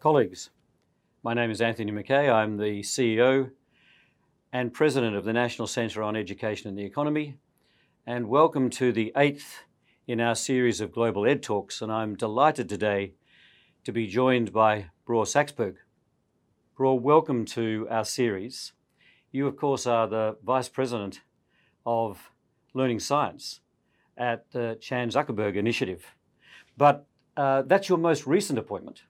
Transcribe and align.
Colleagues, 0.00 0.48
my 1.22 1.34
name 1.34 1.50
is 1.50 1.60
Anthony 1.60 1.92
McKay. 1.92 2.32
I'm 2.32 2.56
the 2.56 2.80
CEO 2.80 3.50
and 4.50 4.72
President 4.72 5.14
of 5.14 5.26
the 5.26 5.34
National 5.34 5.68
Centre 5.68 6.02
on 6.02 6.16
Education 6.16 6.70
and 6.70 6.78
the 6.78 6.86
Economy, 6.86 7.36
and 8.06 8.30
welcome 8.30 8.70
to 8.70 8.92
the 8.92 9.12
eighth 9.14 9.64
in 10.06 10.18
our 10.18 10.34
series 10.34 10.80
of 10.80 10.90
Global 10.90 11.26
Ed 11.26 11.42
Talks. 11.42 11.82
And 11.82 11.92
I'm 11.92 12.16
delighted 12.16 12.66
today 12.66 13.12
to 13.84 13.92
be 13.92 14.06
joined 14.06 14.54
by 14.54 14.86
Bror 15.06 15.26
Saxberg. 15.26 15.74
Bror, 16.74 16.98
welcome 16.98 17.44
to 17.44 17.86
our 17.90 18.06
series. 18.06 18.72
You, 19.32 19.46
of 19.46 19.58
course, 19.58 19.86
are 19.86 20.08
the 20.08 20.38
Vice 20.42 20.70
President 20.70 21.20
of 21.84 22.32
Learning 22.72 23.00
Science 23.00 23.60
at 24.16 24.50
the 24.52 24.78
Chan 24.80 25.10
Zuckerberg 25.10 25.56
Initiative. 25.56 26.06
But 26.78 27.06
uh, 27.36 27.64
that's 27.66 27.90
your 27.90 27.98
most 27.98 28.26
recent 28.26 28.58
appointment. 28.58 29.02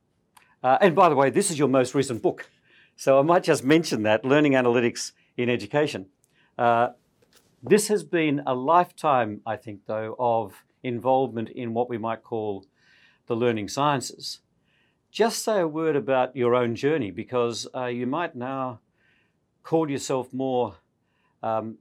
Uh, 0.62 0.78
and 0.80 0.94
by 0.94 1.08
the 1.08 1.14
way, 1.14 1.30
this 1.30 1.50
is 1.50 1.58
your 1.58 1.68
most 1.68 1.94
recent 1.94 2.22
book. 2.22 2.50
So 2.96 3.18
I 3.18 3.22
might 3.22 3.44
just 3.44 3.64
mention 3.64 4.02
that 4.02 4.24
Learning 4.24 4.52
Analytics 4.52 5.12
in 5.36 5.48
Education. 5.48 6.06
Uh, 6.58 6.90
this 7.62 7.88
has 7.88 8.04
been 8.04 8.42
a 8.46 8.54
lifetime, 8.54 9.40
I 9.46 9.56
think, 9.56 9.86
though, 9.86 10.16
of 10.18 10.64
involvement 10.82 11.48
in 11.50 11.74
what 11.74 11.88
we 11.88 11.98
might 11.98 12.22
call 12.22 12.66
the 13.26 13.36
learning 13.36 13.68
sciences. 13.68 14.40
Just 15.10 15.44
say 15.44 15.60
a 15.60 15.68
word 15.68 15.96
about 15.96 16.36
your 16.36 16.54
own 16.54 16.74
journey 16.74 17.10
because 17.10 17.66
uh, 17.74 17.86
you 17.86 18.06
might 18.06 18.36
now 18.36 18.80
call 19.62 19.90
yourself 19.90 20.32
more 20.32 20.76
um, 21.42 21.78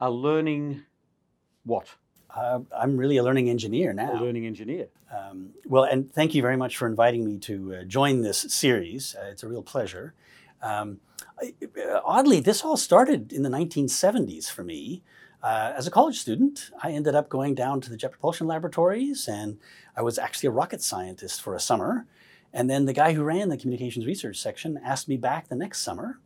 a 0.00 0.10
learning 0.10 0.82
what? 1.64 1.96
Uh, 2.36 2.60
I'm 2.76 2.96
really 2.96 3.16
a 3.16 3.22
learning 3.22 3.48
engineer 3.48 3.92
now. 3.92 4.12
A 4.12 4.22
learning 4.22 4.46
engineer. 4.46 4.88
Um, 5.10 5.50
well, 5.64 5.84
and 5.84 6.12
thank 6.12 6.34
you 6.34 6.42
very 6.42 6.56
much 6.56 6.76
for 6.76 6.86
inviting 6.86 7.24
me 7.24 7.38
to 7.38 7.76
uh, 7.76 7.84
join 7.84 8.20
this 8.20 8.38
series. 8.48 9.16
Uh, 9.18 9.28
it's 9.30 9.42
a 9.42 9.48
real 9.48 9.62
pleasure. 9.62 10.12
Um, 10.60 11.00
I, 11.40 11.54
uh, 11.62 12.00
oddly, 12.04 12.40
this 12.40 12.62
all 12.62 12.76
started 12.76 13.32
in 13.32 13.42
the 13.42 13.48
1970s 13.48 14.50
for 14.50 14.62
me. 14.62 15.02
Uh, 15.42 15.72
as 15.76 15.86
a 15.86 15.90
college 15.90 16.18
student, 16.18 16.70
I 16.82 16.92
ended 16.92 17.14
up 17.14 17.28
going 17.28 17.54
down 17.54 17.80
to 17.82 17.90
the 17.90 17.96
Jet 17.96 18.10
Propulsion 18.10 18.46
Laboratories, 18.46 19.28
and 19.28 19.58
I 19.96 20.02
was 20.02 20.18
actually 20.18 20.48
a 20.48 20.52
rocket 20.52 20.82
scientist 20.82 21.40
for 21.40 21.54
a 21.54 21.60
summer. 21.60 22.06
And 22.52 22.68
then 22.68 22.84
the 22.84 22.92
guy 22.92 23.12
who 23.12 23.22
ran 23.22 23.48
the 23.48 23.56
communications 23.56 24.06
research 24.06 24.38
section 24.38 24.78
asked 24.84 25.08
me 25.08 25.16
back 25.16 25.48
the 25.48 25.56
next 25.56 25.80
summer 25.80 26.18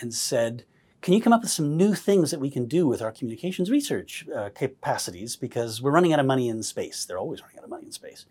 and 0.00 0.12
said, 0.12 0.64
can 1.04 1.12
you 1.12 1.20
come 1.20 1.34
up 1.34 1.42
with 1.42 1.50
some 1.50 1.76
new 1.76 1.94
things 1.94 2.30
that 2.30 2.40
we 2.40 2.48
can 2.48 2.64
do 2.64 2.86
with 2.86 3.02
our 3.02 3.12
communications 3.12 3.70
research 3.70 4.26
uh, 4.34 4.48
capacities? 4.54 5.36
Because 5.36 5.82
we're 5.82 5.90
running 5.90 6.14
out 6.14 6.18
of 6.18 6.24
money 6.24 6.48
in 6.48 6.62
space. 6.62 7.04
They're 7.04 7.18
always 7.18 7.42
running 7.42 7.58
out 7.58 7.64
of 7.64 7.68
money 7.68 7.84
in 7.84 7.92
space. 7.92 8.24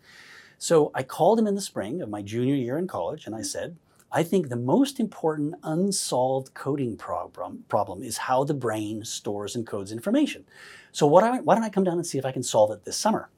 So 0.58 0.90
I 0.92 1.04
called 1.04 1.38
him 1.38 1.46
in 1.46 1.54
the 1.54 1.60
spring 1.60 2.02
of 2.02 2.08
my 2.08 2.20
junior 2.20 2.56
year 2.56 2.76
in 2.76 2.88
college 2.88 3.26
and 3.26 3.34
I 3.36 3.42
said, 3.42 3.76
I 4.10 4.24
think 4.24 4.48
the 4.48 4.56
most 4.56 4.98
important 4.98 5.54
unsolved 5.62 6.54
coding 6.54 6.96
problem, 6.96 7.64
problem 7.68 8.02
is 8.02 8.16
how 8.16 8.42
the 8.42 8.54
brain 8.54 9.04
stores 9.04 9.54
and 9.54 9.64
codes 9.64 9.92
information. 9.92 10.44
So 10.90 11.06
why 11.06 11.20
don't 11.20 11.62
I 11.62 11.68
come 11.68 11.84
down 11.84 11.98
and 11.98 12.06
see 12.06 12.18
if 12.18 12.26
I 12.26 12.32
can 12.32 12.42
solve 12.42 12.72
it 12.72 12.84
this 12.84 12.96
summer? 12.96 13.30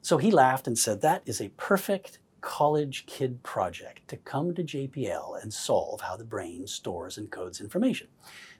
So 0.00 0.16
he 0.16 0.30
laughed 0.30 0.68
and 0.68 0.78
said, 0.78 1.00
That 1.00 1.22
is 1.26 1.40
a 1.40 1.48
perfect 1.56 2.20
college 2.44 3.06
kid 3.06 3.42
project 3.42 4.06
to 4.06 4.18
come 4.18 4.54
to 4.54 4.62
JPL 4.62 5.42
and 5.42 5.50
solve 5.50 6.02
how 6.02 6.14
the 6.14 6.26
brain 6.26 6.66
stores 6.66 7.16
and 7.16 7.30
codes 7.30 7.58
information. 7.58 8.06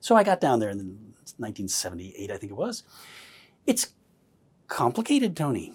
So 0.01 0.17
I 0.17 0.25
got 0.25 0.41
down 0.41 0.59
there 0.59 0.71
in 0.71 0.79
1978, 0.79 2.31
I 2.31 2.37
think 2.39 2.51
it 2.51 2.57
was. 2.57 2.83
It's 3.67 3.93
complicated, 4.69 5.37
Tony, 5.37 5.75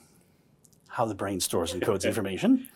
how 0.88 1.06
the 1.06 1.14
brain 1.14 1.40
stores 1.40 1.72
and 1.72 1.84
codes 1.84 2.04
information. 2.12 2.68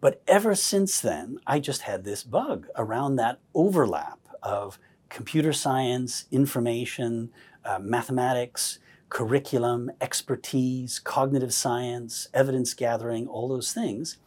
But 0.00 0.20
ever 0.26 0.56
since 0.56 1.00
then, 1.00 1.38
I 1.46 1.60
just 1.60 1.82
had 1.82 2.02
this 2.02 2.24
bug 2.24 2.66
around 2.74 3.16
that 3.16 3.38
overlap 3.54 4.18
of 4.42 4.80
computer 5.08 5.52
science, 5.52 6.24
information, 6.32 7.30
uh, 7.64 7.78
mathematics, 7.78 8.80
curriculum, 9.10 9.92
expertise, 10.00 10.98
cognitive 10.98 11.54
science, 11.54 12.26
evidence 12.34 12.74
gathering, 12.74 13.28
all 13.28 13.46
those 13.46 13.72
things. 13.72 14.18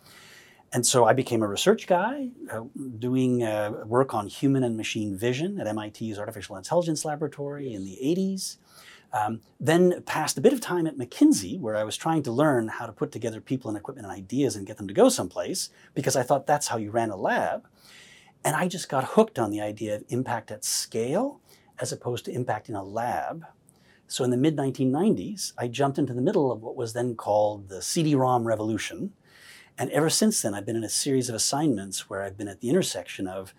And 0.75 0.86
so 0.86 1.06
I 1.06 1.13
became 1.13 1.41
a 1.41 1.47
research 1.47 1.88
guy 1.88 2.31
uh, 2.52 2.63
doing 3.00 3.44
uh, 3.44 3.86
work 3.86 4.13
on 4.13 4.28
human 4.28 4.62
and 4.62 4.75
machine 4.75 5.18
vision 5.18 5.58
at 5.58 5.74
MIT's 5.74 6.19
Artificial 6.19 6.58
Intelligence 6.58 7.06
Laboratory 7.06 7.74
in 7.74 7.86
the 7.86 7.97
80s. 8.03 8.58
Um, 9.14 9.40
then 9.58 10.02
passed 10.02 10.38
a 10.38 10.41
bit 10.41 10.52
of 10.52 10.59
time 10.59 10.85
at 10.85 10.97
McKinsey, 10.97 11.58
where 11.58 11.78
I 11.78 11.85
was 11.85 11.96
trying 11.96 12.24
to 12.24 12.31
learn 12.34 12.68
how 12.68 12.88
to 12.88 12.91
put 12.91 13.14
together 13.14 13.40
people 13.40 13.69
and 13.69 13.78
equipment 13.78 14.06
and 14.06 14.14
ideas 14.14 14.58
and 14.58 14.68
get 14.68 14.75
them 14.75 14.90
to 14.90 14.94
go 14.94 15.08
someplace, 15.08 15.69
because 15.94 16.18
I 16.18 16.24
thought 16.24 16.46
that's 16.46 16.68
how 16.68 16.75
you 16.75 16.91
ran 16.91 17.09
a 17.09 17.16
lab. 17.16 17.69
And 18.44 18.53
I 18.53 18.68
just 18.68 18.90
got 18.90 19.12
hooked 19.12 19.40
on 19.40 19.52
the 19.52 19.62
idea 19.62 19.96
of 19.96 20.03
impact 20.09 20.52
at 20.52 20.66
scale 20.66 21.40
as 21.80 21.94
opposed 21.94 22.25
to 22.25 22.34
impact 22.34 22.68
in 22.68 22.75
a 22.75 22.84
lab. 22.84 23.46
So 24.08 24.25
in 24.25 24.30
the 24.30 24.35
mid 24.35 24.58
1990s, 24.58 25.53
I 25.58 25.69
jumped 25.69 26.00
into 26.00 26.14
the 26.14 26.22
middle 26.22 26.52
of 26.52 26.62
what 26.62 26.75
was 26.75 26.91
then 26.91 27.16
called 27.16 27.69
the 27.69 27.81
CD 27.81 28.14
ROM 28.14 28.46
revolution 28.46 29.14
and 29.78 29.90
ever 29.91 30.09
since 30.09 30.41
then, 30.41 30.53
I've 30.53 30.66
been 30.66 30.75
in 30.75 30.84
a 30.84 30.90
series 30.90 31.30
of 31.30 31.36
assignments 31.36 32.09
where 32.09 32.22
I've 32.22 32.38
been 32.38 32.47
at 32.47 32.62
the 32.62 32.69
intersection 32.69 33.28
of 33.28 33.53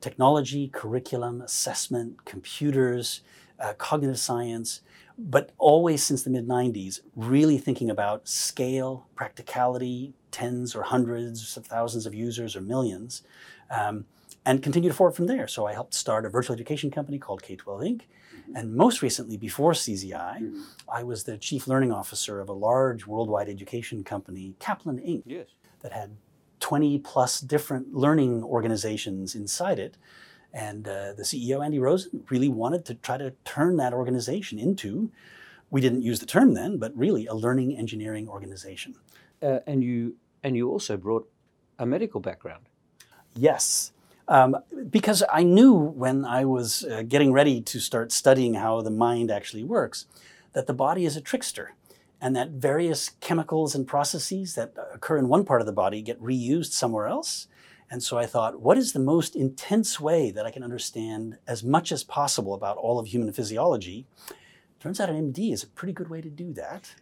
technology, 0.00 0.68
curriculum, 0.68 1.40
assessment, 1.40 2.24
computers, 2.24 3.22
uh, 3.58 3.72
cognitive 3.74 4.18
science, 4.18 4.82
but 5.18 5.50
always 5.58 6.04
since 6.04 6.22
the 6.22 6.30
mid 6.30 6.46
90s, 6.46 7.00
really 7.16 7.58
thinking 7.58 7.90
about 7.90 8.28
scale, 8.28 9.06
practicality, 9.16 10.12
tens 10.30 10.76
or 10.76 10.82
hundreds 10.82 11.56
of 11.56 11.66
thousands 11.66 12.06
of 12.06 12.14
users 12.14 12.54
or 12.54 12.60
millions, 12.60 13.22
um, 13.70 14.04
and 14.44 14.62
continue 14.62 14.90
to 14.90 14.94
forward 14.94 15.16
from 15.16 15.26
there. 15.26 15.48
So 15.48 15.66
I 15.66 15.72
helped 15.72 15.94
start 15.94 16.26
a 16.26 16.28
virtual 16.28 16.54
education 16.54 16.90
company 16.90 17.18
called 17.18 17.42
K 17.42 17.56
12 17.56 17.80
Inc. 17.80 18.02
And 18.54 18.74
most 18.74 19.02
recently, 19.02 19.36
before 19.36 19.72
CZI, 19.72 20.12
mm-hmm. 20.12 20.60
I 20.88 21.02
was 21.02 21.24
the 21.24 21.36
chief 21.36 21.66
learning 21.66 21.92
officer 21.92 22.40
of 22.40 22.48
a 22.48 22.52
large 22.52 23.06
worldwide 23.06 23.48
education 23.48 24.04
company, 24.04 24.54
Kaplan 24.58 24.98
Inc., 24.98 25.22
yes. 25.26 25.48
that 25.80 25.92
had 25.92 26.16
20 26.60 26.98
plus 27.00 27.40
different 27.40 27.94
learning 27.94 28.42
organizations 28.42 29.34
inside 29.34 29.78
it. 29.78 29.96
And 30.52 30.88
uh, 30.88 31.12
the 31.12 31.22
CEO, 31.22 31.64
Andy 31.64 31.78
Rosen, 31.78 32.24
really 32.30 32.48
wanted 32.48 32.84
to 32.86 32.94
try 32.94 33.18
to 33.18 33.32
turn 33.44 33.76
that 33.76 33.92
organization 33.92 34.58
into, 34.58 35.10
we 35.70 35.80
didn't 35.80 36.02
use 36.02 36.20
the 36.20 36.26
term 36.26 36.54
then, 36.54 36.78
but 36.78 36.96
really 36.96 37.26
a 37.26 37.34
learning 37.34 37.76
engineering 37.76 38.28
organization. 38.28 38.94
Uh, 39.42 39.58
and, 39.66 39.84
you, 39.84 40.16
and 40.42 40.56
you 40.56 40.70
also 40.70 40.96
brought 40.96 41.28
a 41.78 41.84
medical 41.84 42.20
background. 42.20 42.68
Yes. 43.34 43.92
Um, 44.28 44.56
because 44.90 45.22
I 45.32 45.44
knew 45.44 45.72
when 45.72 46.24
I 46.24 46.44
was 46.44 46.84
uh, 46.84 47.02
getting 47.02 47.32
ready 47.32 47.60
to 47.60 47.78
start 47.78 48.10
studying 48.10 48.54
how 48.54 48.80
the 48.80 48.90
mind 48.90 49.30
actually 49.30 49.62
works 49.62 50.06
that 50.52 50.66
the 50.66 50.74
body 50.74 51.04
is 51.04 51.16
a 51.16 51.20
trickster 51.20 51.74
and 52.20 52.34
that 52.34 52.50
various 52.50 53.10
chemicals 53.20 53.74
and 53.74 53.86
processes 53.86 54.54
that 54.54 54.74
occur 54.92 55.18
in 55.18 55.28
one 55.28 55.44
part 55.44 55.60
of 55.60 55.66
the 55.66 55.72
body 55.72 56.00
get 56.00 56.20
reused 56.20 56.72
somewhere 56.72 57.06
else. 57.06 57.46
And 57.90 58.02
so 58.02 58.18
I 58.18 58.26
thought, 58.26 58.60
what 58.60 58.78
is 58.78 58.92
the 58.92 58.98
most 58.98 59.36
intense 59.36 60.00
way 60.00 60.30
that 60.30 60.46
I 60.46 60.50
can 60.50 60.64
understand 60.64 61.38
as 61.46 61.62
much 61.62 61.92
as 61.92 62.02
possible 62.02 62.54
about 62.54 62.78
all 62.78 62.98
of 62.98 63.06
human 63.06 63.32
physiology? 63.32 64.06
Turns 64.80 64.98
out 64.98 65.10
an 65.10 65.32
MD 65.32 65.52
is 65.52 65.62
a 65.62 65.68
pretty 65.68 65.92
good 65.92 66.08
way 66.08 66.20
to 66.20 66.30
do 66.30 66.52
that. 66.54 66.94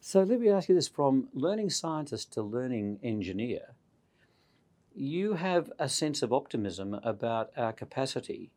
So 0.00 0.22
let 0.22 0.38
me 0.38 0.48
ask 0.48 0.68
you 0.68 0.74
this 0.74 0.86
from 0.86 1.28
learning 1.32 1.70
scientist 1.70 2.32
to 2.34 2.42
learning 2.42 3.00
engineer 3.02 3.74
you 4.98 5.34
have 5.34 5.70
a 5.78 5.88
sense 5.88 6.22
of 6.22 6.32
optimism 6.32 6.94
about 7.04 7.50
our 7.56 7.72
capacity 7.72 8.50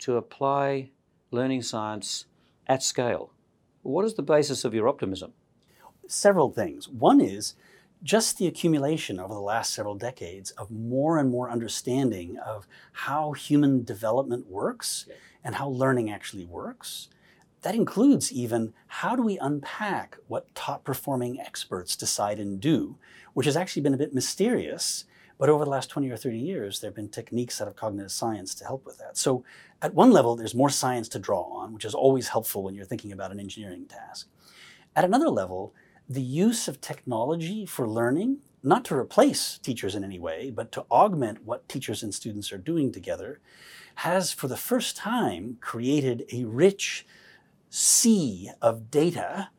to 0.00 0.16
apply 0.16 0.90
learning 1.30 1.62
science 1.62 2.24
at 2.66 2.82
scale. 2.82 3.30
What 3.82 4.04
is 4.04 4.14
the 4.14 4.22
basis 4.22 4.64
of 4.64 4.74
your 4.74 4.88
optimism? 4.88 5.32
Several 6.08 6.50
things. 6.50 6.88
One 6.88 7.20
is 7.20 7.54
just 8.02 8.36
the 8.36 8.48
accumulation 8.48 9.20
over 9.20 9.32
the 9.32 9.40
last 9.40 9.72
several 9.72 9.94
decades 9.94 10.50
of 10.52 10.72
more 10.72 11.18
and 11.18 11.30
more 11.30 11.50
understanding 11.50 12.36
of 12.38 12.66
how 12.92 13.32
human 13.32 13.84
development 13.84 14.48
works 14.48 15.06
and 15.44 15.54
how 15.54 15.68
learning 15.68 16.10
actually 16.10 16.44
works. 16.44 17.08
That 17.62 17.76
includes 17.76 18.32
even 18.32 18.74
how 18.88 19.14
do 19.14 19.22
we 19.22 19.38
unpack 19.38 20.18
what 20.26 20.52
top 20.54 20.82
performing 20.82 21.40
experts 21.40 21.94
decide 21.94 22.40
and 22.40 22.60
do, 22.60 22.98
which 23.34 23.46
has 23.46 23.56
actually 23.56 23.82
been 23.82 23.94
a 23.94 23.98
bit 23.98 24.14
mysterious 24.14 25.04
but 25.38 25.48
over 25.48 25.64
the 25.64 25.70
last 25.70 25.90
20 25.90 26.10
or 26.10 26.16
30 26.16 26.38
years, 26.38 26.80
there 26.80 26.88
have 26.88 26.96
been 26.96 27.08
techniques 27.08 27.60
out 27.60 27.68
of 27.68 27.76
cognitive 27.76 28.12
science 28.12 28.54
to 28.54 28.64
help 28.64 28.86
with 28.86 28.98
that. 28.98 29.16
So 29.16 29.44
at 29.82 29.94
one 29.94 30.10
level, 30.10 30.34
there's 30.36 30.54
more 30.54 30.70
science 30.70 31.08
to 31.10 31.18
draw 31.18 31.42
on, 31.42 31.74
which 31.74 31.84
is 31.84 31.94
always 31.94 32.28
helpful 32.28 32.62
when 32.62 32.74
you're 32.74 32.86
thinking 32.86 33.12
about 33.12 33.32
an 33.32 33.40
engineering 33.40 33.86
task. 33.86 34.28
At 34.94 35.04
another 35.04 35.28
level, 35.28 35.74
the 36.08 36.22
use 36.22 36.68
of 36.68 36.80
technology 36.80 37.66
for 37.66 37.86
learning, 37.86 38.38
not 38.62 38.84
to 38.86 38.94
replace 38.94 39.58
teachers 39.58 39.94
in 39.94 40.04
any 40.04 40.18
way, 40.18 40.50
but 40.50 40.72
to 40.72 40.86
augment 40.90 41.44
what 41.44 41.68
teachers 41.68 42.02
and 42.02 42.14
students 42.14 42.50
are 42.52 42.58
doing 42.58 42.90
together, 42.90 43.40
has 43.96 44.32
for 44.32 44.48
the 44.48 44.56
first 44.56 44.96
time 44.96 45.58
created 45.60 46.24
a 46.32 46.44
rich 46.44 47.06
sea 47.68 48.50
of 48.62 48.90
data. 48.90 49.50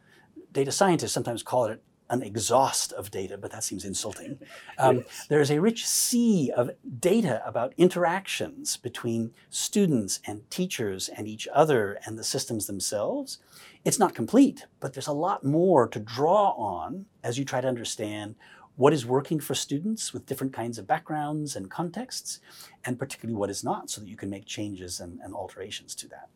Data 0.51 0.71
scientists 0.71 1.11
sometimes 1.11 1.43
call 1.43 1.65
it 1.65 1.83
an 2.09 2.21
exhaust 2.23 2.93
of 2.93 3.11
data, 3.11 3.37
but 3.37 3.51
that 3.51 3.63
seems 3.63 3.85
insulting. 3.85 4.39
Um, 4.79 5.05
there's 5.27 5.49
a 5.49 5.59
rich 5.59 5.87
sea 5.87 6.51
of 6.55 6.69
data 6.99 7.41
about 7.43 7.73
interactions 7.77 8.77
between 8.77 9.33
students 9.49 10.19
and 10.27 10.47
teachers 10.51 11.09
and 11.09 11.27
each 11.27 11.47
other 11.51 11.97
and 12.05 12.15
the 12.15 12.23
systems 12.23 12.67
themselves. 12.67 13.39
It's 13.83 13.97
not 13.97 14.13
complete, 14.13 14.67
but 14.79 14.93
there's 14.93 15.07
a 15.07 15.13
lot 15.13 15.43
more 15.43 15.87
to 15.87 15.99
draw 15.99 16.51
on 16.51 17.05
as 17.23 17.39
you 17.39 17.45
try 17.45 17.59
to 17.59 17.67
understand 17.67 18.35
what 18.75 18.93
is 18.93 19.05
working 19.05 19.39
for 19.39 19.55
students 19.55 20.13
with 20.13 20.27
different 20.27 20.53
kinds 20.53 20.77
of 20.77 20.85
backgrounds 20.85 21.55
and 21.55 21.71
contexts, 21.71 22.39
and 22.85 22.99
particularly 22.99 23.35
what 23.35 23.49
is 23.49 23.63
not, 23.63 23.89
so 23.89 23.99
that 23.99 24.07
you 24.07 24.15
can 24.15 24.29
make 24.29 24.45
changes 24.45 24.99
and, 24.99 25.19
and 25.23 25.33
alterations 25.33 25.95
to 25.95 26.07
that. 26.07 26.29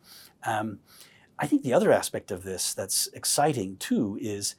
Um, 0.43 0.79
I 1.37 1.45
think 1.45 1.61
the 1.61 1.73
other 1.73 1.91
aspect 1.91 2.31
of 2.31 2.43
this 2.43 2.73
that's 2.73 3.07
exciting 3.13 3.77
too 3.77 4.17
is 4.19 4.55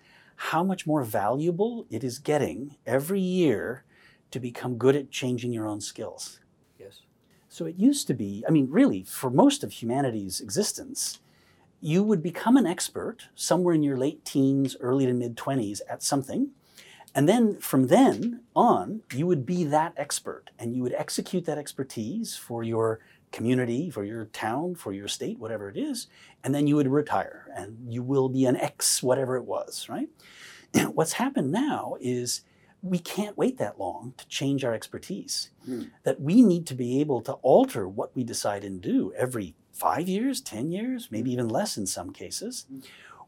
how 0.51 0.65
much 0.65 0.89
more 0.89 1.05
valuable 1.05 1.87
it 1.89 2.03
is 2.03 2.19
getting 2.19 2.77
every 2.85 3.21
year 3.21 3.85
to 4.33 4.41
become 4.41 4.77
good 4.77 4.97
at 4.97 5.09
changing 5.09 5.53
your 5.53 5.69
own 5.69 5.81
skills. 5.81 6.41
Yes. 6.81 7.03
So 7.49 7.65
it 7.65 7.77
used 7.77 8.09
to 8.09 8.15
be, 8.15 8.45
I 8.49 8.51
mean, 8.51 8.67
really, 8.69 9.05
for 9.05 9.31
most 9.31 9.63
of 9.63 9.71
humanity's 9.71 10.41
existence, 10.41 11.21
you 11.81 12.03
would 12.03 12.25
become 12.25 12.57
an 12.57 12.67
expert 12.67 13.29
somewhere 13.37 13.75
in 13.75 13.85
your 13.85 13.97
late 13.97 14.25
teens, 14.25 14.77
early 14.81 15.07
to 15.07 15.13
mid 15.13 15.37
20s 15.37 15.81
at 15.89 16.03
something. 16.03 16.51
And 17.15 17.29
then 17.29 17.59
from 17.59 17.87
then 17.87 18.41
on, 18.57 19.03
you 19.15 19.29
would 19.29 19.47
be 19.47 19.63
that 19.65 19.93
expert 19.97 20.51
and 20.59 20.75
you 20.75 20.83
would 20.83 20.95
execute 20.95 21.45
that 21.45 21.59
expertise 21.59 22.35
for 22.35 22.65
your 22.65 22.99
community, 23.33 23.91
for 23.91 24.05
your 24.05 24.27
town, 24.27 24.75
for 24.75 24.93
your 24.93 25.09
state, 25.09 25.39
whatever 25.39 25.69
it 25.69 25.77
is, 25.77 26.07
and 26.45 26.55
then 26.55 26.67
you 26.67 26.77
would 26.77 26.89
retire 26.89 27.47
and 27.57 27.93
you 27.93 28.03
will 28.03 28.29
be 28.29 28.45
an 28.45 28.57
X, 28.57 29.03
whatever 29.03 29.37
it 29.37 29.45
was, 29.45 29.89
right? 29.89 30.09
What's 30.93 31.15
happened 31.15 31.51
now 31.51 31.97
is 32.01 32.43
we 32.83 32.99
can't 32.99 33.39
wait 33.39 33.59
that 33.59 33.79
long 33.79 34.13
to 34.17 34.27
change 34.27 34.65
our 34.65 34.75
expertise. 34.75 35.51
Mm. 35.69 35.91
That 36.03 36.21
we 36.21 36.43
need 36.43 36.67
to 36.67 36.75
be 36.75 37.01
able 37.01 37.21
to 37.23 37.35
alter 37.35 37.89
what 37.89 38.15
we 38.15 38.25
decide 38.25 38.65
and 38.65 38.81
do 38.81 39.13
every 39.17 39.55
five 39.73 40.09
years, 40.09 40.41
10 40.41 40.71
years, 40.71 41.09
maybe 41.11 41.33
even 41.33 41.49
less 41.49 41.77
in 41.77 41.87
some 41.87 42.13
cases, 42.13 42.67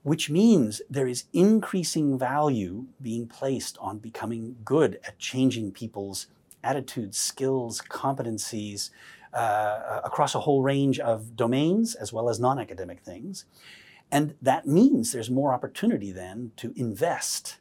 which 0.03 0.29
means 0.29 0.83
there 0.91 1.07
is 1.07 1.25
increasing 1.33 2.19
value 2.19 2.87
being 3.01 3.27
placed 3.27 3.79
on 3.81 3.99
becoming 3.99 4.57
good 4.65 4.99
at 5.05 5.19
changing 5.19 5.73
people's 5.73 6.27
attitudes, 6.63 7.19
skills, 7.19 7.81
competencies, 7.81 8.91
uh, 9.35 10.01
across 10.05 10.35
a 10.35 10.41
whole 10.41 10.63
range 10.63 10.99
of 11.01 11.37
domains 11.37 11.95
as 11.95 12.13
well 12.13 12.29
as 12.29 12.39
non 12.41 12.59
academic 12.59 13.01
things. 13.01 13.45
And 14.11 14.35
that 14.43 14.67
means 14.67 15.13
there's 15.13 15.31
more 15.31 15.53
opportunity 15.53 16.13
then 16.13 16.53
to 16.57 16.73
invest 16.77 17.59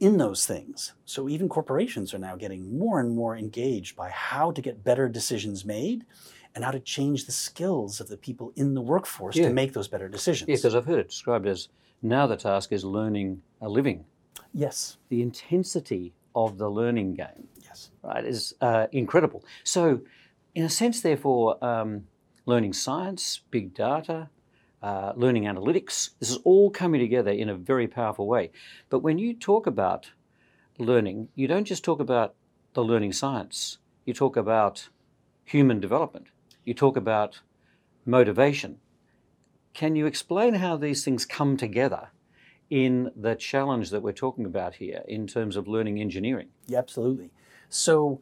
in 0.00 0.16
those 0.16 0.46
things. 0.46 0.94
So 1.04 1.28
even 1.28 1.48
corporations 1.48 2.14
are 2.14 2.18
now 2.18 2.34
getting 2.34 2.78
more 2.78 2.98
and 3.00 3.14
more 3.14 3.36
engaged 3.36 3.94
by 3.96 4.08
how 4.08 4.50
to 4.52 4.62
get 4.62 4.82
better 4.82 5.08
decisions 5.08 5.64
made 5.64 6.04
and 6.54 6.64
how 6.64 6.70
to 6.70 6.80
change 6.80 7.26
the 7.26 7.32
skills 7.32 8.00
of 8.00 8.08
the 8.08 8.16
people 8.16 8.52
in 8.56 8.74
the 8.74 8.80
workforce 8.80 9.36
Yeah. 9.36 9.48
to 9.48 9.54
make 9.54 9.72
those 9.74 9.88
better 9.88 10.08
decisions. 10.08 10.48
Yeah, 10.48 10.56
because 10.56 10.74
I've 10.74 10.86
heard 10.86 10.98
it 11.00 11.08
described 11.10 11.46
as 11.46 11.68
now 12.02 12.26
the 12.26 12.36
task 12.36 12.72
is 12.72 12.84
learning 12.84 13.42
a 13.60 13.68
living. 13.68 14.04
yes, 14.54 14.96
The 15.10 15.22
intensity 15.22 16.12
of 16.34 16.56
the 16.58 16.68
learning 16.68 17.14
game, 17.14 17.46
yes. 17.62 17.90
right, 18.02 18.24
is 18.24 18.54
uh, 18.62 18.86
incredible. 18.92 19.44
So, 19.64 20.00
in 20.54 20.64
a 20.64 20.68
sense, 20.68 21.00
therefore, 21.00 21.62
um, 21.64 22.06
learning 22.46 22.72
science, 22.72 23.40
big 23.50 23.74
data, 23.74 24.28
uh, 24.82 25.12
learning 25.14 25.44
analytics, 25.44 26.10
this 26.18 26.30
is 26.30 26.38
all 26.44 26.70
coming 26.70 27.00
together 27.00 27.30
in 27.30 27.48
a 27.48 27.54
very 27.54 27.86
powerful 27.86 28.26
way. 28.26 28.50
But 28.88 29.00
when 29.00 29.18
you 29.18 29.34
talk 29.34 29.66
about 29.66 30.10
learning, 30.78 31.28
you 31.34 31.46
don't 31.46 31.64
just 31.64 31.84
talk 31.84 32.00
about 32.00 32.34
the 32.74 32.82
learning 32.82 33.12
science, 33.12 33.78
you 34.04 34.14
talk 34.14 34.36
about 34.36 34.88
human 35.44 35.80
development, 35.80 36.28
you 36.64 36.74
talk 36.74 36.96
about 36.96 37.40
motivation. 38.06 38.78
Can 39.74 39.94
you 39.96 40.06
explain 40.06 40.54
how 40.54 40.76
these 40.76 41.04
things 41.04 41.24
come 41.24 41.56
together 41.56 42.08
in 42.70 43.10
the 43.16 43.34
challenge 43.34 43.90
that 43.90 44.02
we're 44.02 44.12
talking 44.12 44.46
about 44.46 44.76
here 44.76 45.02
in 45.06 45.26
terms 45.26 45.56
of 45.56 45.68
learning 45.68 46.00
engineering? 46.00 46.48
Yeah, 46.66 46.78
absolutely. 46.78 47.30
So, 47.68 48.20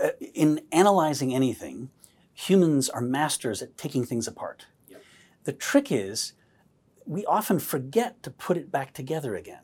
Uh, 0.00 0.10
in 0.34 0.60
analyzing 0.70 1.34
anything, 1.34 1.90
humans 2.32 2.88
are 2.88 3.00
masters 3.00 3.62
at 3.62 3.76
taking 3.76 4.04
things 4.04 4.28
apart. 4.28 4.66
Yep. 4.88 5.02
The 5.44 5.52
trick 5.52 5.90
is 5.90 6.34
we 7.04 7.24
often 7.24 7.58
forget 7.58 8.22
to 8.22 8.30
put 8.30 8.56
it 8.56 8.70
back 8.70 8.92
together 8.92 9.34
again. 9.34 9.62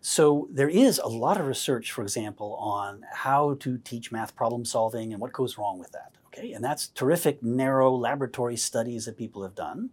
So, 0.00 0.48
there 0.50 0.68
is 0.68 0.98
a 0.98 1.08
lot 1.08 1.38
of 1.38 1.46
research, 1.46 1.92
for 1.92 2.00
example, 2.00 2.54
on 2.54 3.04
how 3.12 3.56
to 3.60 3.76
teach 3.76 4.10
math 4.10 4.34
problem 4.34 4.64
solving 4.64 5.12
and 5.12 5.20
what 5.20 5.34
goes 5.34 5.58
wrong 5.58 5.78
with 5.78 5.92
that. 5.92 6.12
Okay, 6.28 6.52
and 6.52 6.64
that's 6.64 6.88
terrific, 6.88 7.42
narrow 7.42 7.94
laboratory 7.94 8.56
studies 8.56 9.04
that 9.04 9.18
people 9.18 9.42
have 9.42 9.54
done. 9.54 9.90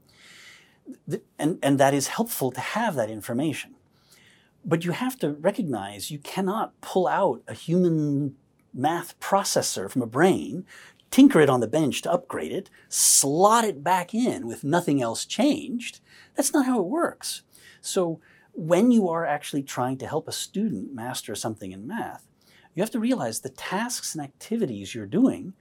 And, 1.38 1.60
and 1.62 1.78
that 1.78 1.94
is 1.94 2.08
helpful 2.08 2.52
to 2.52 2.62
have 2.62 2.96
that 2.96 3.10
information. 3.10 3.76
But 4.64 4.86
you 4.86 4.92
have 4.92 5.18
to 5.20 5.32
recognize 5.32 6.10
you 6.12 6.20
cannot 6.20 6.80
pull 6.80 7.08
out 7.08 7.42
a 7.48 7.54
human 7.54 8.36
math 8.78 9.20
processor 9.20 9.90
from 9.90 10.02
a 10.02 10.08
brain, 10.08 10.66
tinker 11.12 11.40
it 11.40 11.50
on 11.50 11.60
the 11.60 11.68
bench 11.68 12.02
to 12.02 12.12
upgrade 12.12 12.52
it, 12.52 12.70
slot 12.90 13.64
it 13.64 13.84
back 13.84 14.14
in 14.14 14.48
with 14.48 14.64
nothing 14.64 15.02
else 15.02 15.26
changed. 15.26 16.00
That's 16.36 16.54
not 16.54 16.66
how 16.66 16.80
it 16.80 16.86
works. 16.86 17.44
So 17.82 18.20
when 18.54 18.92
you 18.92 19.08
are 19.10 19.26
actually 19.26 19.64
trying 19.64 19.98
to 20.00 20.08
help 20.08 20.28
a 20.28 20.32
student 20.32 20.94
master 20.94 21.36
something 21.36 21.72
in 21.72 21.88
math, 21.88 22.28
you 22.74 22.84
have 22.84 22.92
to 22.92 23.00
realize 23.00 23.40
the 23.40 23.50
tasks 23.50 24.14
and 24.14 24.24
activities 24.24 24.94
you're 24.94 25.06
doing 25.06 25.54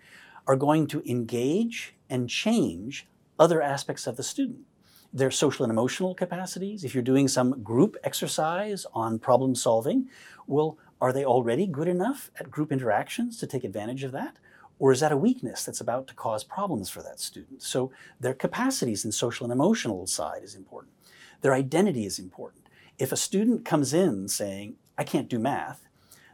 are 0.47 0.57
going 0.57 0.87
to 0.89 1.03
engage 1.11 1.95
and 2.11 2.29
change 2.29 3.07
other 3.39 3.63
aspects 3.63 4.07
of 4.07 4.17
the 4.17 4.23
student 4.23 4.65
their 5.13 5.31
social 5.31 5.65
and 5.65 5.73
emotional 5.73 6.15
capacities. 6.15 6.85
If 6.85 6.95
you're 6.95 7.03
doing 7.03 7.27
some 7.27 7.63
group 7.63 7.97
exercise 8.05 8.85
on 8.93 9.19
problem 9.19 9.55
solving, 9.55 10.09
well, 10.47 10.79
are 11.01 11.13
they 11.13 11.25
already 11.25 11.67
good 11.67 11.89
enough 11.89 12.31
at 12.39 12.51
group 12.51 12.73
interactions 12.73 13.39
to 13.39 13.47
take 13.47 13.65
advantage 13.65 14.03
of 14.03 14.13
that? 14.13 14.37
Or 14.79 14.93
is 14.93 15.01
that 15.01 15.13
a 15.13 15.17
weakness 15.17 15.65
that's 15.65 15.81
about 15.81 16.07
to 16.09 16.15
cause 16.15 16.45
problems 16.45 16.91
for 16.91 17.03
that 17.03 17.21
student? 17.21 17.63
So 17.63 17.91
their 18.21 18.35
capacities 18.35 19.05
in 19.05 19.13
social 19.13 19.45
and 19.45 19.53
emotional 19.53 20.07
side 20.07 20.43
is 20.43 20.55
important. 20.55 20.93
Their 21.41 21.55
identity 21.55 22.05
is 22.05 22.19
important. 22.19 22.69
If 22.99 23.13
a 23.13 23.17
student 23.17 23.65
comes 23.65 23.95
in 23.95 24.29
saying, 24.29 24.77
I 24.99 25.05
can't 25.05 25.29
do 25.29 25.39
math, 25.39 25.87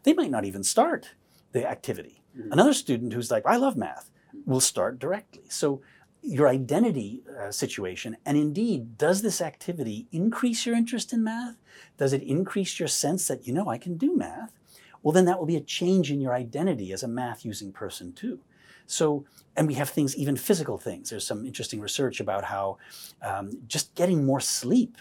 they 0.04 0.12
might 0.12 0.30
not 0.30 0.44
even 0.44 0.64
start 0.64 1.10
the 1.52 1.68
activity. 1.68 2.22
Mm-hmm. 2.36 2.52
Another 2.52 2.74
student 2.74 3.12
who's 3.12 3.30
like, 3.30 3.46
I 3.46 3.56
love 3.56 3.76
math, 3.76 4.10
will 4.46 4.60
start 4.60 4.98
directly. 4.98 5.44
So 5.48 5.82
your 6.22 6.48
identity 6.48 7.22
uh, 7.38 7.50
situation, 7.50 8.16
and 8.24 8.36
indeed, 8.36 8.96
does 8.96 9.22
this 9.22 9.40
activity 9.40 10.06
increase 10.12 10.64
your 10.64 10.76
interest 10.76 11.12
in 11.12 11.24
math? 11.24 11.56
Does 11.98 12.12
it 12.12 12.22
increase 12.22 12.78
your 12.78 12.88
sense 12.88 13.26
that, 13.28 13.46
you 13.46 13.52
know, 13.52 13.68
I 13.68 13.78
can 13.78 13.96
do 13.96 14.16
math? 14.16 14.52
Well, 15.02 15.12
then 15.12 15.24
that 15.24 15.38
will 15.38 15.46
be 15.46 15.56
a 15.56 15.60
change 15.60 16.12
in 16.12 16.20
your 16.20 16.32
identity 16.32 16.92
as 16.92 17.02
a 17.02 17.08
math 17.08 17.44
using 17.44 17.72
person, 17.72 18.12
too. 18.12 18.40
So, 18.86 19.24
and 19.56 19.66
we 19.66 19.74
have 19.74 19.90
things, 19.90 20.16
even 20.16 20.36
physical 20.36 20.78
things. 20.78 21.10
There's 21.10 21.26
some 21.26 21.44
interesting 21.44 21.80
research 21.80 22.20
about 22.20 22.44
how 22.44 22.78
um, 23.20 23.50
just 23.66 23.94
getting 23.94 24.24
more 24.24 24.40
sleep 24.40 24.96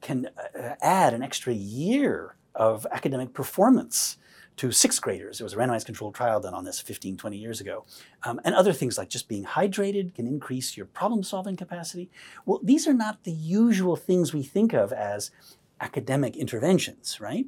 can 0.00 0.28
uh, 0.58 0.74
add 0.80 1.14
an 1.14 1.22
extra 1.22 1.52
year 1.52 2.36
of 2.54 2.86
academic 2.90 3.32
performance 3.32 4.16
to 4.56 4.70
sixth 4.70 5.00
graders. 5.00 5.38
There 5.38 5.44
was 5.44 5.54
a 5.54 5.56
randomized 5.56 5.86
controlled 5.86 6.14
trial 6.14 6.40
done 6.40 6.54
on 6.54 6.64
this 6.64 6.80
15, 6.80 7.16
20 7.16 7.36
years 7.36 7.60
ago. 7.60 7.84
Um, 8.22 8.40
and 8.44 8.54
other 8.54 8.72
things 8.72 8.96
like 8.96 9.08
just 9.08 9.28
being 9.28 9.44
hydrated 9.44 10.14
can 10.14 10.26
increase 10.26 10.76
your 10.76 10.86
problem 10.86 11.22
solving 11.22 11.56
capacity. 11.56 12.10
Well, 12.46 12.60
these 12.62 12.86
are 12.86 12.94
not 12.94 13.24
the 13.24 13.32
usual 13.32 13.96
things 13.96 14.32
we 14.32 14.42
think 14.42 14.72
of 14.72 14.92
as 14.92 15.30
academic 15.80 16.36
interventions, 16.36 17.20
right? 17.20 17.46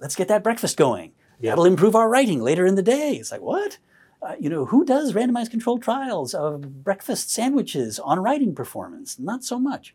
Let's 0.00 0.16
get 0.16 0.28
that 0.28 0.42
breakfast 0.42 0.76
going. 0.76 1.12
Yeah. 1.38 1.50
That'll 1.50 1.66
improve 1.66 1.94
our 1.94 2.08
writing 2.08 2.40
later 2.40 2.66
in 2.66 2.74
the 2.74 2.82
day. 2.82 3.16
It's 3.20 3.30
like, 3.30 3.42
what? 3.42 3.78
Uh, 4.22 4.34
you 4.40 4.48
know, 4.48 4.64
who 4.64 4.84
does 4.84 5.12
randomized 5.12 5.50
controlled 5.50 5.82
trials 5.82 6.34
of 6.34 6.82
breakfast 6.82 7.30
sandwiches 7.30 7.98
on 7.98 8.18
writing 8.18 8.54
performance? 8.54 9.18
Not 9.18 9.44
so 9.44 9.58
much. 9.58 9.94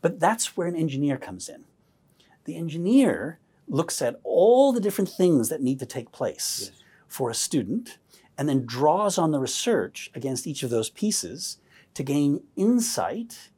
But 0.00 0.18
that's 0.18 0.56
where 0.56 0.66
an 0.66 0.76
engineer 0.76 1.18
comes 1.18 1.48
in. 1.48 1.64
The 2.44 2.56
engineer 2.56 3.38
looks 3.68 4.00
at 4.02 4.20
all 4.24 4.72
the 4.72 4.80
different 4.80 5.10
things 5.10 5.48
that 5.48 5.62
need 5.62 5.78
to 5.78 5.86
take 5.86 6.12
place 6.12 6.70
Yes. 6.72 6.82
for 7.06 7.30
a 7.30 7.34
student 7.34 7.98
and 8.36 8.48
then 8.48 8.64
draws 8.64 9.18
on 9.18 9.32
the 9.32 9.40
research 9.40 10.10
against 10.14 10.46
each 10.46 10.62
of 10.62 10.70
those 10.70 10.90
pieces 10.90 11.58
to 11.94 12.02
gain 12.02 12.42
insight 12.56 13.50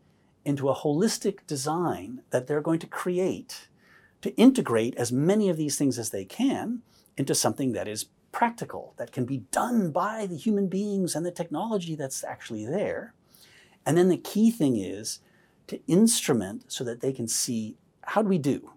into 0.45 0.69
a 0.69 0.75
holistic 0.75 1.47
design 1.47 2.23
that 2.31 2.47
they're 2.47 2.63
going 2.63 2.79
to 2.79 2.87
create 2.87 3.69
to 4.23 4.35
integrate 4.37 4.95
as 4.97 5.13
many 5.13 5.49
of 5.49 5.57
these 5.57 5.77
things 5.77 5.99
as 5.99 6.11
they 6.11 6.25
can 6.25 6.83
into 7.17 7.35
something 7.35 7.73
that 7.73 7.89
is 7.89 8.07
practical, 8.33 8.95
that 8.97 9.13
can 9.13 9.25
be 9.25 9.39
done 9.51 9.91
by 9.91 10.27
the 10.27 10.37
human 10.37 10.69
beings 10.69 11.15
and 11.15 11.27
the 11.27 11.31
technology 11.31 11.95
that's 11.95 12.23
actually 12.25 12.65
there. 12.65 13.15
And 13.85 13.97
then 13.97 14.09
the 14.09 14.17
key 14.17 14.51
thing 14.51 14.77
is 14.77 15.21
to 15.67 15.81
instrument 15.87 16.65
so 16.69 16.85
that 16.85 17.01
they 17.01 17.13
can 17.13 17.29
see 17.29 17.77
how 18.03 18.23
do 18.23 18.29
we 18.29 18.39
do? 18.39 18.73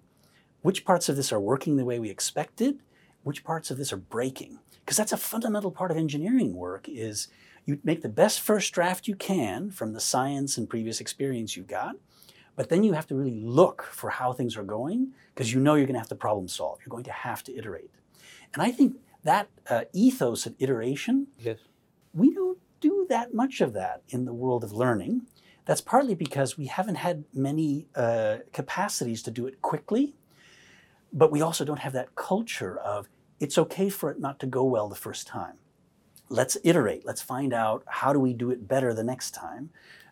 Which 0.63 0.84
parts 0.84 1.08
of 1.08 1.15
this 1.15 1.32
are 1.32 1.39
working 1.39 1.75
the 1.75 1.86
way 1.86 2.00
we 2.00 2.10
expected, 2.10 2.79
which 3.22 3.43
parts 3.43 3.70
of 3.70 3.77
this 3.77 3.93
are 3.93 3.98
breaking. 3.98 4.58
Because 4.79 4.98
that's 4.98 5.13
a 5.13 5.17
fundamental 5.17 5.72
part 5.72 5.91
of 5.91 5.98
engineering 5.98 6.53
work 6.55 6.89
is 6.89 7.27
you 7.65 7.79
make 7.84 8.01
the 8.01 8.10
best 8.10 8.41
first 8.41 8.74
draft 8.74 9.08
you 9.08 9.15
can 9.15 9.70
from 9.70 9.93
the 9.93 10.00
science 10.01 10.58
and 10.58 10.70
previous 10.70 11.00
experience 11.00 11.55
you've 11.55 11.67
got, 11.67 11.96
but 12.55 12.70
then 12.70 12.84
you 12.84 12.93
have 12.93 13.08
to 13.08 13.15
really 13.15 13.39
look 13.39 13.84
for 13.84 14.10
how 14.10 14.34
things 14.34 14.58
are 14.58 14.63
going 14.63 15.13
because 15.34 15.53
you 15.53 15.60
know 15.60 15.75
you're 15.75 15.86
going 15.86 15.93
to 15.93 16.00
have 16.00 16.10
to 16.10 16.15
problem 16.15 16.48
solve. 16.48 16.79
You're 16.86 16.91
going 16.91 17.05
to 17.05 17.12
have 17.12 17.43
to 17.43 17.55
iterate. 17.55 17.91
And 18.53 18.62
I 18.62 18.72
think 18.72 18.98
that 19.24 19.48
uh, 19.70 19.84
ethos 19.93 20.46
of 20.46 20.55
iteration, 20.60 21.27
Yes. 21.39 21.58
we 22.13 22.34
don't 22.34 22.60
do 22.82 23.05
that 23.10 23.34
much 23.34 23.62
of 23.62 23.74
that 23.74 24.01
in 24.10 24.25
the 24.25 24.34
world 24.34 24.63
of 24.63 24.74
learning. 24.74 25.22
That's 25.65 25.82
partly 25.82 26.13
because 26.13 26.58
we 26.58 26.65
haven't 26.65 26.96
had 26.96 27.24
many 27.34 27.88
uh, 27.96 28.39
capacities 28.51 29.24
to 29.24 29.32
do 29.32 29.48
it 29.48 29.62
quickly, 29.62 30.13
but 31.13 31.32
we 31.32 31.41
also 31.41 31.63
don't 31.63 31.79
have 31.79 31.93
that 31.93 32.15
culture 32.15 32.77
of 32.79 33.08
it's 33.39 33.58
okay 33.58 33.89
for 33.89 34.10
it 34.10 34.20
not 34.20 34.39
to 34.39 34.48
go 34.48 34.63
well 34.63 34.89
the 34.89 34.96
first 34.96 35.27
time. 35.27 35.53
Let's 36.29 36.58
iterate. 36.63 37.05
Let's 37.05 37.22
find 37.22 37.53
out 37.53 37.84
how 37.86 38.12
do 38.13 38.20
we 38.20 38.34
do 38.34 38.50
it 38.50 38.67
better 38.67 38.93
the 38.93 39.03
next 39.03 39.32
time. 39.32 39.70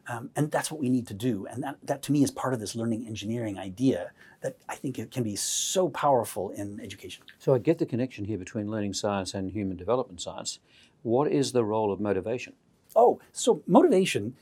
Um, 0.08 0.30
and 0.36 0.52
that's 0.52 0.72
what 0.72 0.80
we 0.80 0.90
need 0.90 1.08
to 1.08 1.14
do. 1.14 1.46
And 1.46 1.64
that, 1.64 1.78
that 1.84 2.02
to 2.04 2.12
me 2.12 2.24
is 2.24 2.32
part 2.32 2.54
of 2.54 2.60
this 2.60 2.76
learning 2.76 3.08
engineering 3.08 3.58
idea 3.58 4.12
that 4.42 4.58
I 4.68 4.76
think 4.76 5.00
it 5.00 5.12
can 5.12 5.24
be 5.24 5.36
so 5.36 5.90
powerful 5.90 6.50
in 6.50 6.80
education. 6.80 7.24
So 7.40 7.54
I 7.54 7.60
get 7.60 7.78
the 7.78 7.86
connection 7.86 8.26
here 8.26 8.38
between 8.38 8.70
learning 8.70 8.94
science 8.94 9.34
and 9.34 9.52
human 9.52 9.78
development 9.78 10.22
science. 10.22 10.60
What 11.04 11.32
is 11.32 11.52
the 11.52 11.64
role 11.64 11.92
of 11.92 12.00
motivation? 12.00 12.54
Oh, 12.96 13.20
so 13.32 13.64
motivation, 13.68 14.36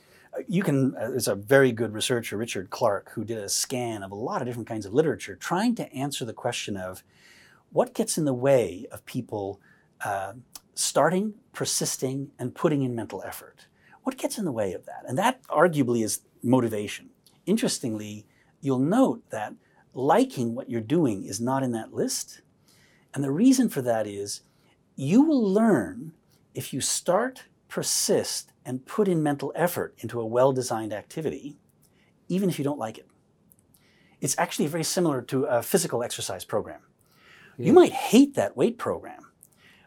you 0.48 0.62
can, 0.62 0.94
uh, 0.96 1.10
there's 1.10 1.28
a 1.28 1.34
very 1.34 1.72
good 1.72 1.92
researcher, 1.92 2.36
Richard 2.36 2.70
Clark, 2.70 3.10
who 3.12 3.24
did 3.24 3.38
a 3.38 3.48
scan 3.48 4.02
of 4.02 4.12
a 4.12 4.16
lot 4.16 4.42
of 4.42 4.46
different 4.46 4.68
kinds 4.68 4.86
of 4.86 4.94
literature 4.94 5.36
trying 5.36 5.74
to 5.76 5.92
answer 5.92 6.24
the 6.24 6.32
question 6.32 6.76
of 6.76 7.02
what 7.72 7.94
gets 7.94 8.18
in 8.18 8.24
the 8.24 8.34
way 8.34 8.86
of 8.90 9.04
people 9.06 9.60
uh, 10.04 10.32
starting, 10.74 11.34
persisting, 11.52 12.30
and 12.38 12.54
putting 12.54 12.82
in 12.82 12.94
mental 12.94 13.22
effort. 13.26 13.66
What 14.02 14.16
gets 14.16 14.38
in 14.38 14.44
the 14.44 14.52
way 14.52 14.72
of 14.72 14.86
that? 14.86 15.04
And 15.06 15.18
that 15.18 15.42
arguably 15.48 16.02
is 16.02 16.22
motivation. 16.42 17.10
Interestingly, 17.46 18.26
you'll 18.60 18.78
note 18.78 19.22
that 19.30 19.54
liking 19.94 20.54
what 20.54 20.70
you're 20.70 20.80
doing 20.80 21.24
is 21.24 21.40
not 21.40 21.62
in 21.62 21.72
that 21.72 21.92
list. 21.92 22.40
And 23.12 23.22
the 23.22 23.30
reason 23.30 23.68
for 23.68 23.82
that 23.82 24.06
is 24.06 24.42
you 24.96 25.22
will 25.22 25.42
learn 25.42 26.12
if 26.54 26.72
you 26.72 26.80
start, 26.80 27.44
persist, 27.68 28.52
and 28.70 28.86
put 28.86 29.08
in 29.08 29.20
mental 29.20 29.52
effort 29.56 29.96
into 29.98 30.20
a 30.20 30.24
well 30.24 30.52
designed 30.52 30.92
activity, 30.92 31.56
even 32.28 32.48
if 32.48 32.56
you 32.56 32.64
don't 32.64 32.78
like 32.78 32.98
it. 32.98 33.08
It's 34.20 34.38
actually 34.38 34.68
very 34.68 34.84
similar 34.84 35.22
to 35.22 35.46
a 35.46 35.60
physical 35.60 36.04
exercise 36.04 36.44
program. 36.44 36.82
You 37.58 37.72
might 37.72 37.92
hate 37.92 38.36
that 38.36 38.56
weight 38.56 38.78
program, 38.78 39.32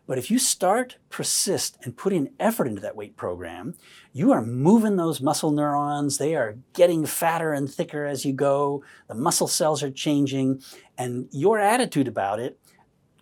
but 0.06 0.18
if 0.18 0.30
you 0.30 0.38
start, 0.38 0.98
persist, 1.10 1.78
and 1.84 1.96
put 1.96 2.12
in 2.12 2.32
effort 2.42 2.68
into 2.68 2.82
that 2.82 2.98
weight 2.98 3.16
program, 3.16 3.76
you 4.12 4.34
are 4.34 4.46
moving 4.46 4.98
those 4.98 5.22
muscle 5.22 5.52
neurons. 5.52 6.18
They 6.18 6.36
are 6.36 6.58
getting 6.74 7.06
fatter 7.06 7.54
and 7.54 7.72
thicker 7.72 8.06
as 8.06 8.26
you 8.26 8.34
go. 8.34 8.84
The 9.08 9.16
muscle 9.16 9.48
cells 9.48 9.82
are 9.82 9.90
changing. 9.90 10.62
And 10.98 11.30
your 11.32 11.58
attitude 11.58 12.10
about 12.10 12.42
it, 12.42 12.60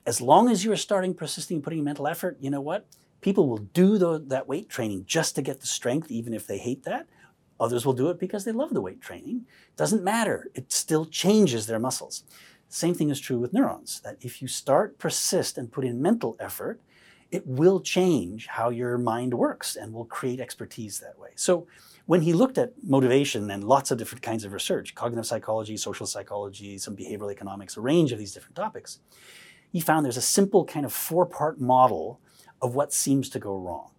as 0.08 0.22
long 0.22 0.50
as 0.50 0.66
you 0.66 0.72
are 0.72 0.76
starting, 0.88 1.14
persisting, 1.14 1.62
putting 1.62 1.80
in 1.80 1.86
mental 1.86 2.08
effort, 2.08 2.38
you 2.40 2.50
know 2.50 2.62
what? 2.62 2.88
People 3.22 3.48
will 3.48 3.60
do 3.60 3.98
the, 3.98 4.20
that 4.20 4.48
weight 4.48 4.68
training 4.68 5.06
just 5.06 5.36
to 5.36 5.42
get 5.42 5.62
the 5.62 5.68
strength, 5.68 6.12
even 6.12 6.34
if 6.34 6.48
they 6.48 6.58
hate 6.58 6.84
that. 6.84 7.08
Others 7.60 7.86
will 7.86 7.94
do 7.94 8.10
it 8.10 8.20
because 8.20 8.44
they 8.44 8.52
love 8.52 8.74
the 8.74 8.82
weight 8.82 9.02
training. 9.02 9.46
Doesn't 9.78 10.04
matter. 10.04 10.50
It 10.56 10.72
still 10.72 11.06
changes 11.06 11.68
their 11.68 11.80
muscles. 11.80 12.24
Same 12.68 12.96
thing 12.96 13.10
is 13.10 13.20
true 13.20 13.38
with 13.38 13.54
neurons, 13.54 14.02
that 14.04 14.18
if 14.22 14.42
you 14.42 14.48
start, 14.48 14.98
persist, 14.98 15.58
and 15.58 15.72
put 15.72 15.86
in 15.86 16.02
mental 16.02 16.36
effort, 16.40 16.80
it 17.30 17.46
will 17.46 17.80
change 17.80 18.48
how 18.48 18.70
your 18.70 18.98
mind 18.98 19.34
works 19.34 19.76
and 19.76 19.94
will 19.94 20.06
create 20.06 20.40
expertise 20.40 21.00
that 21.00 21.20
way. 21.20 21.30
So 21.36 21.68
when 22.06 22.22
he 22.22 22.34
looked 22.34 22.58
at 22.58 22.74
motivation 22.84 23.52
and 23.52 23.64
lots 23.64 23.92
of 23.92 23.98
different 23.98 24.22
kinds 24.22 24.44
of 24.44 24.54
research, 24.54 24.96
cognitive 24.96 25.26
psychology, 25.26 25.78
social 25.78 26.06
psychology, 26.06 26.78
some 26.78 26.96
behavioral 26.96 27.32
economics, 27.32 27.78
a 27.78 27.82
range 27.82 28.12
of 28.12 28.20
these 28.20 28.34
different 28.34 28.56
topics, 28.56 29.00
he 29.72 29.80
found 29.80 30.04
there's 30.04 30.18
a 30.18 30.22
simple 30.22 30.66
kind 30.66 30.86
of 30.86 30.92
four-part 30.92 31.62
model 31.62 32.20
of 32.62 32.76
what 32.76 32.94
seems 32.94 33.30
to 33.30 33.40
go 33.40 33.58
wrong. 33.58 33.92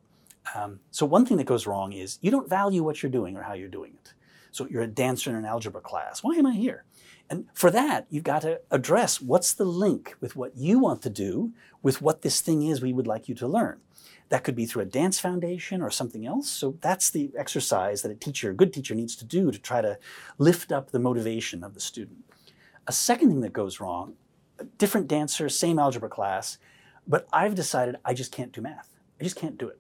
Um, 0.55 0.81
so 0.91 1.07
one 1.07 1.25
thing 1.25 1.37
that 1.39 1.45
goes 1.45 1.67
wrong 1.67 1.93
is 1.93 2.19
you 2.21 2.31
don't 2.31 2.49
value 2.49 2.83
what 2.83 3.03
you're 3.03 3.13
doing 3.13 3.37
or 3.37 3.43
how 3.43 3.55
you're 3.55 3.69
doing 3.69 3.95
it. 3.95 4.13
So 4.51 4.67
you're 4.71 4.83
a 4.83 4.87
dancer 4.87 5.31
in 5.31 5.37
an 5.37 5.45
algebra 5.45 5.81
class. 5.81 6.23
Why 6.23 6.35
am 6.35 6.47
I 6.47 6.53
here? 6.53 6.85
And 7.31 7.47
for 7.55 7.71
that, 7.71 8.07
you've 8.11 8.25
got 8.25 8.43
to 8.43 8.61
address 8.71 9.21
what's 9.21 9.55
the 9.55 9.65
link 9.65 10.15
with 10.21 10.37
what 10.37 10.57
you 10.57 10.79
want 10.79 11.01
to 11.03 11.11
do 11.11 11.53
with 11.83 12.03
what 12.03 12.23
this 12.23 12.41
thing 12.41 12.63
is 12.63 12.83
we 12.83 12.93
would 12.93 13.07
like 13.07 13.29
you 13.29 13.35
to 13.37 13.47
learn. 13.47 13.81
That 14.29 14.45
could 14.45 14.55
be 14.55 14.67
through 14.67 14.83
a 14.83 14.87
dance 14.87 15.19
foundation 15.19 15.81
or 15.81 15.91
something 15.91 16.27
else. 16.27 16.51
So 16.51 16.77
that's 16.81 17.09
the 17.09 17.31
exercise 17.37 18.03
that 18.03 18.11
a 18.11 18.15
teacher, 18.15 18.51
a 18.51 18.55
good 18.55 18.73
teacher, 18.73 18.95
needs 18.95 19.17
to 19.17 19.25
do 19.25 19.51
to 19.51 19.59
try 19.59 19.81
to 19.81 19.99
lift 20.37 20.73
up 20.73 20.91
the 20.91 20.99
motivation 20.99 21.65
of 21.65 21.75
the 21.75 21.81
student. 21.81 22.25
A 22.87 22.93
second 22.93 23.31
thing 23.31 23.41
that 23.41 23.53
goes 23.53 23.81
wrong, 23.81 24.15
different 24.77 25.09
dancer, 25.09 25.49
same 25.49 25.79
algebra 25.79 26.09
class, 26.09 26.59
but 27.07 27.27
I've 27.33 27.55
decided 27.55 27.97
I 28.05 28.15
just 28.15 28.33
can't 28.33 28.53
do 28.53 28.61
math. 28.61 28.89
I 29.21 29.25
just 29.25 29.37
can't 29.37 29.59
do 29.59 29.69
it. 29.69 29.79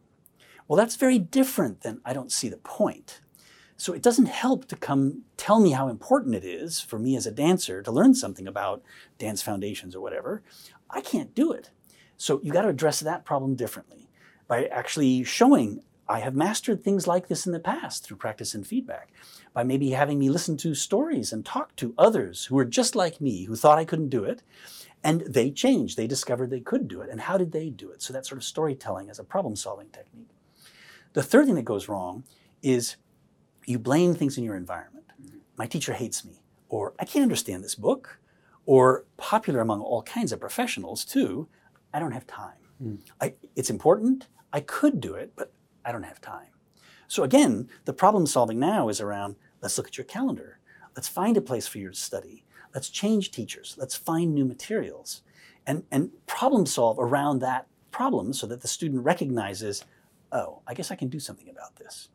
Well, 0.68 0.76
that's 0.76 0.96
very 0.96 1.18
different 1.18 1.82
than 1.82 2.00
I 2.04 2.12
don't 2.12 2.32
see 2.32 2.48
the 2.48 2.56
point. 2.56 3.20
So 3.76 3.92
it 3.92 4.02
doesn't 4.02 4.26
help 4.26 4.66
to 4.68 4.76
come 4.76 5.22
tell 5.36 5.58
me 5.58 5.72
how 5.72 5.88
important 5.88 6.34
it 6.34 6.44
is 6.44 6.80
for 6.80 6.98
me 6.98 7.16
as 7.16 7.26
a 7.26 7.32
dancer 7.32 7.82
to 7.82 7.90
learn 7.90 8.14
something 8.14 8.46
about 8.46 8.82
dance 9.18 9.42
foundations 9.42 9.96
or 9.96 10.00
whatever. 10.00 10.42
I 10.88 11.00
can't 11.00 11.34
do 11.34 11.52
it. 11.52 11.70
So 12.16 12.40
you 12.42 12.52
got 12.52 12.62
to 12.62 12.68
address 12.68 13.00
that 13.00 13.24
problem 13.24 13.56
differently 13.56 14.08
by 14.46 14.66
actually 14.66 15.24
showing 15.24 15.82
I 16.08 16.20
have 16.20 16.34
mastered 16.34 16.82
things 16.82 17.06
like 17.06 17.28
this 17.28 17.46
in 17.46 17.52
the 17.52 17.58
past 17.58 18.04
through 18.04 18.18
practice 18.18 18.54
and 18.54 18.66
feedback, 18.66 19.10
by 19.54 19.62
maybe 19.64 19.90
having 19.90 20.18
me 20.18 20.28
listen 20.28 20.56
to 20.58 20.74
stories 20.74 21.32
and 21.32 21.44
talk 21.44 21.74
to 21.76 21.94
others 21.96 22.44
who 22.44 22.56
were 22.56 22.64
just 22.64 22.94
like 22.94 23.20
me, 23.20 23.44
who 23.44 23.56
thought 23.56 23.78
I 23.78 23.84
couldn't 23.84 24.10
do 24.10 24.24
it, 24.24 24.42
and 25.04 25.22
they 25.22 25.50
changed. 25.50 25.96
They 25.96 26.06
discovered 26.06 26.50
they 26.50 26.60
could 26.60 26.88
do 26.88 27.00
it. 27.00 27.10
And 27.10 27.20
how 27.20 27.36
did 27.36 27.52
they 27.52 27.70
do 27.70 27.90
it? 27.90 28.02
So 28.02 28.12
that 28.12 28.26
sort 28.26 28.38
of 28.38 28.44
storytelling 28.44 29.10
as 29.10 29.18
a 29.18 29.24
problem 29.24 29.56
solving 29.56 29.88
technique. 29.88 30.30
The 31.12 31.22
third 31.22 31.46
thing 31.46 31.56
that 31.56 31.64
goes 31.64 31.88
wrong 31.88 32.24
is 32.62 32.96
you 33.66 33.78
blame 33.78 34.14
things 34.14 34.38
in 34.38 34.44
your 34.44 34.56
environment. 34.56 35.06
Mm-hmm. 35.20 35.38
My 35.56 35.66
teacher 35.66 35.92
hates 35.92 36.24
me, 36.24 36.42
or 36.68 36.94
I 36.98 37.04
can't 37.04 37.22
understand 37.22 37.62
this 37.62 37.74
book, 37.74 38.18
or 38.64 39.04
popular 39.16 39.60
among 39.60 39.80
all 39.80 40.02
kinds 40.02 40.32
of 40.32 40.40
professionals 40.40 41.04
too, 41.04 41.48
I 41.92 41.98
don't 41.98 42.12
have 42.12 42.26
time. 42.26 42.54
Mm. 42.82 42.98
I, 43.20 43.34
it's 43.56 43.70
important, 43.70 44.28
I 44.52 44.60
could 44.60 45.00
do 45.00 45.14
it, 45.14 45.32
but 45.36 45.52
I 45.84 45.92
don't 45.92 46.04
have 46.04 46.20
time. 46.20 46.48
So 47.08 47.24
again, 47.24 47.68
the 47.84 47.92
problem 47.92 48.26
solving 48.26 48.58
now 48.58 48.88
is 48.88 49.00
around 49.00 49.36
let's 49.60 49.76
look 49.76 49.88
at 49.88 49.98
your 49.98 50.04
calendar. 50.04 50.58
Let's 50.96 51.08
find 51.08 51.36
a 51.36 51.40
place 51.40 51.66
for 51.66 51.78
you 51.78 51.90
to 51.90 51.94
study. 51.94 52.44
Let's 52.74 52.88
change 52.88 53.30
teachers. 53.30 53.76
Let's 53.78 53.96
find 53.96 54.34
new 54.34 54.44
materials 54.44 55.22
and, 55.66 55.84
and 55.90 56.10
problem 56.26 56.66
solve 56.66 56.98
around 56.98 57.40
that 57.40 57.66
problem 57.90 58.32
so 58.32 58.46
that 58.46 58.62
the 58.62 58.68
student 58.68 59.04
recognizes, 59.04 59.84
oh, 60.32 60.60
I 60.66 60.74
guess 60.74 60.90
I 60.90 60.96
can 60.96 61.08
do 61.08 61.20
something 61.20 61.48
about 61.48 61.76
this. 61.76 62.08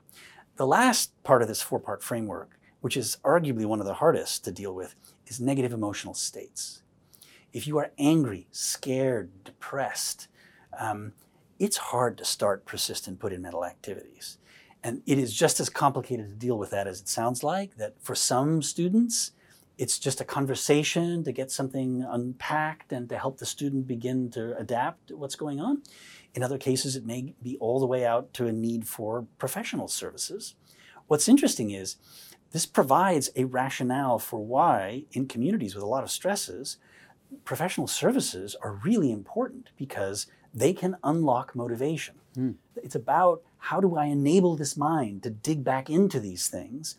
The 0.56 0.68
last 0.68 1.12
part 1.24 1.42
of 1.42 1.48
this 1.48 1.62
four 1.62 1.80
part 1.80 2.04
framework, 2.04 2.60
which 2.82 2.98
is 2.98 3.18
arguably 3.24 3.66
one 3.66 3.80
of 3.80 3.86
the 3.86 3.96
hardest 3.96 4.44
to 4.46 4.52
deal 4.52 4.74
with, 4.74 4.96
is 5.28 5.40
negative 5.40 5.72
emotional 5.72 6.14
states. 6.14 6.82
If 7.54 7.68
you 7.68 7.78
are 7.78 7.92
angry, 7.98 8.48
scared, 8.52 9.44
depressed, 9.44 10.28
um, 10.78 11.14
it's 11.60 11.78
hard 11.78 12.18
to 12.18 12.26
start, 12.26 12.66
persistent 12.66 13.20
put 13.20 13.34
in 13.34 13.42
mental 13.42 13.66
activities. 13.66 14.38
And 14.84 15.02
it 15.06 15.18
is 15.18 15.34
just 15.34 15.60
as 15.60 15.70
complicated 15.70 16.30
to 16.30 16.36
deal 16.36 16.58
with 16.58 16.70
that 16.72 16.88
as 16.88 17.02
it 17.02 17.08
sounds 17.08 17.44
like, 17.44 17.78
that 17.78 17.96
for 18.02 18.16
some 18.16 18.62
students, 18.62 19.32
it's 19.78 20.00
just 20.00 20.22
a 20.22 20.26
conversation 20.26 21.24
to 21.24 21.32
get 21.32 21.52
something 21.52 22.04
unpacked 22.08 22.92
and 22.92 23.08
to 23.10 23.18
help 23.18 23.38
the 23.38 23.46
student 23.46 23.88
begin 23.88 24.30
to 24.32 24.58
adapt 24.58 25.08
to 25.08 25.18
what's 25.18 25.36
going 25.36 25.60
on. 25.60 25.84
In 26.34 26.44
other 26.44 26.58
cases, 26.58 26.96
it 26.96 27.06
may 27.06 27.34
be 27.42 27.58
all 27.58 27.80
the 27.80 27.86
way 27.86 28.06
out 28.06 28.34
to 28.36 28.48
a 28.48 28.52
need 28.52 28.88
for 28.88 29.28
professional 29.38 29.88
services. 29.88 30.56
What's 31.08 31.30
interesting 31.30 31.72
is 31.72 31.98
this 32.52 32.66
provides 32.66 33.30
a 33.36 33.44
rationale 33.44 34.20
for 34.20 34.40
why, 34.40 35.04
in 35.12 35.28
communities 35.28 35.76
with 35.76 35.84
a 35.84 35.88
lot 35.88 36.04
of 36.04 36.12
stresses, 36.12 36.78
professional 37.46 37.88
services 37.88 38.56
are 38.62 38.72
really 38.72 39.12
important 39.12 39.70
because 39.78 40.28
they 40.54 40.74
can 40.74 40.96
unlock 41.04 41.56
motivation. 41.56 42.16
Hmm. 42.36 42.52
It's 42.78 42.96
about 42.96 43.42
how 43.58 43.82
do 43.82 43.96
I 43.96 44.06
enable 44.06 44.56
this 44.56 44.78
mind 44.78 45.24
to 45.24 45.30
dig 45.30 45.64
back 45.64 45.90
into 45.90 46.20
these 46.20 46.48
things. 46.48 46.96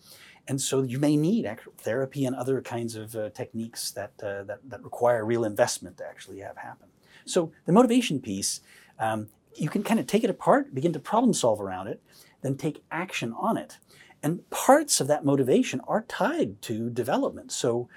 And 0.49 0.61
so 0.61 0.83
you 0.83 0.99
may 0.99 1.17
need 1.17 1.47
therapy 1.77 2.25
and 2.25 2.35
other 2.35 2.61
kinds 2.63 2.97
of 2.97 3.15
uh, 3.15 3.29
techniques 3.31 3.91
that, 3.93 4.13
uh, 4.23 4.43
that, 4.45 4.61
that 4.65 4.83
require 4.83 5.25
real 5.25 5.45
investment 5.45 5.99
to 5.99 6.07
actually 6.07 6.39
have 6.41 6.57
happen. 6.57 6.89
So 7.27 7.53
the 7.67 7.73
motivation 7.73 8.19
piece, 8.21 8.63
um, 8.99 9.29
you 9.55 9.69
can 9.69 9.83
kind 9.83 10.01
of 10.01 10.07
take 10.07 10.25
it 10.25 10.31
apart, 10.31 10.75
begin 10.75 10.95
to 10.95 10.99
problem 10.99 11.35
solve 11.35 11.61
around 11.61 11.89
it, 11.89 12.01
then 12.41 12.57
take 12.57 12.83
action 12.91 13.35
on 13.39 13.59
it. 13.59 13.77
And 14.23 14.49
parts 14.51 15.01
of 15.01 15.07
that 15.09 15.25
motivation 15.25 15.81
are 15.87 16.05
tied 16.09 16.61
to 16.63 16.89
development. 16.91 17.53
So 17.53 17.89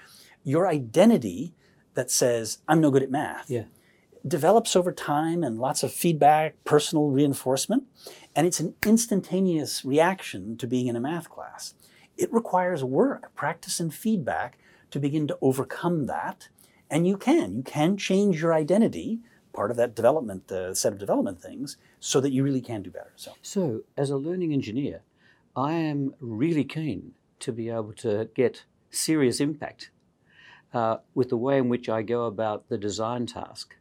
your 0.44 0.68
identity 0.68 1.54
that 1.94 2.10
says, 2.10 2.58
I'm 2.68 2.80
no 2.80 2.90
good 2.90 3.02
at 3.02 3.10
math. 3.10 3.50
Yeah. 3.50 3.64
Develops 4.26 4.76
over 4.76 4.92
time 4.92 5.42
and 5.42 5.58
lots 5.58 5.82
of 5.82 5.92
feedback, 5.92 6.54
personal 6.64 7.08
reinforcement, 7.08 7.84
and 8.36 8.46
it's 8.46 8.60
an 8.60 8.74
instantaneous 8.86 9.84
reaction 9.84 10.56
to 10.58 10.66
being 10.66 10.86
in 10.86 10.96
a 10.96 11.00
math 11.00 11.28
class. 11.28 11.74
It 12.16 12.32
requires 12.32 12.84
work, 12.84 13.34
practice, 13.34 13.80
and 13.80 13.92
feedback 13.92 14.58
to 14.90 15.00
begin 15.00 15.26
to 15.28 15.38
overcome 15.40 16.06
that. 16.06 16.48
And 16.90 17.06
you 17.06 17.16
can. 17.16 17.56
You 17.56 17.62
can 17.62 17.96
change 17.96 18.42
your 18.42 18.52
identity, 18.52 19.20
part 19.52 19.70
of 19.70 19.76
that 19.78 19.94
development 19.94 20.52
uh, 20.52 20.74
set 20.74 20.92
of 20.92 20.98
development 20.98 21.40
things, 21.40 21.76
so 22.00 22.20
that 22.20 22.32
you 22.32 22.44
really 22.44 22.60
can 22.60 22.82
do 22.82 22.90
better. 22.90 23.12
So, 23.16 23.32
So, 23.42 23.80
as 23.96 24.10
a 24.10 24.16
learning 24.16 24.52
engineer, 24.52 25.02
I 25.56 25.72
am 25.72 26.14
really 26.20 26.64
keen 26.64 27.12
to 27.40 27.52
be 27.52 27.68
able 27.68 27.92
to 27.94 28.28
get 28.34 28.64
serious 28.90 29.40
impact 29.40 29.90
uh, 30.72 30.98
with 31.14 31.30
the 31.30 31.36
way 31.36 31.58
in 31.58 31.68
which 31.68 31.88
I 31.88 32.02
go 32.02 32.24
about 32.24 32.68
the 32.68 32.78
design 32.78 33.26
task 33.26 33.76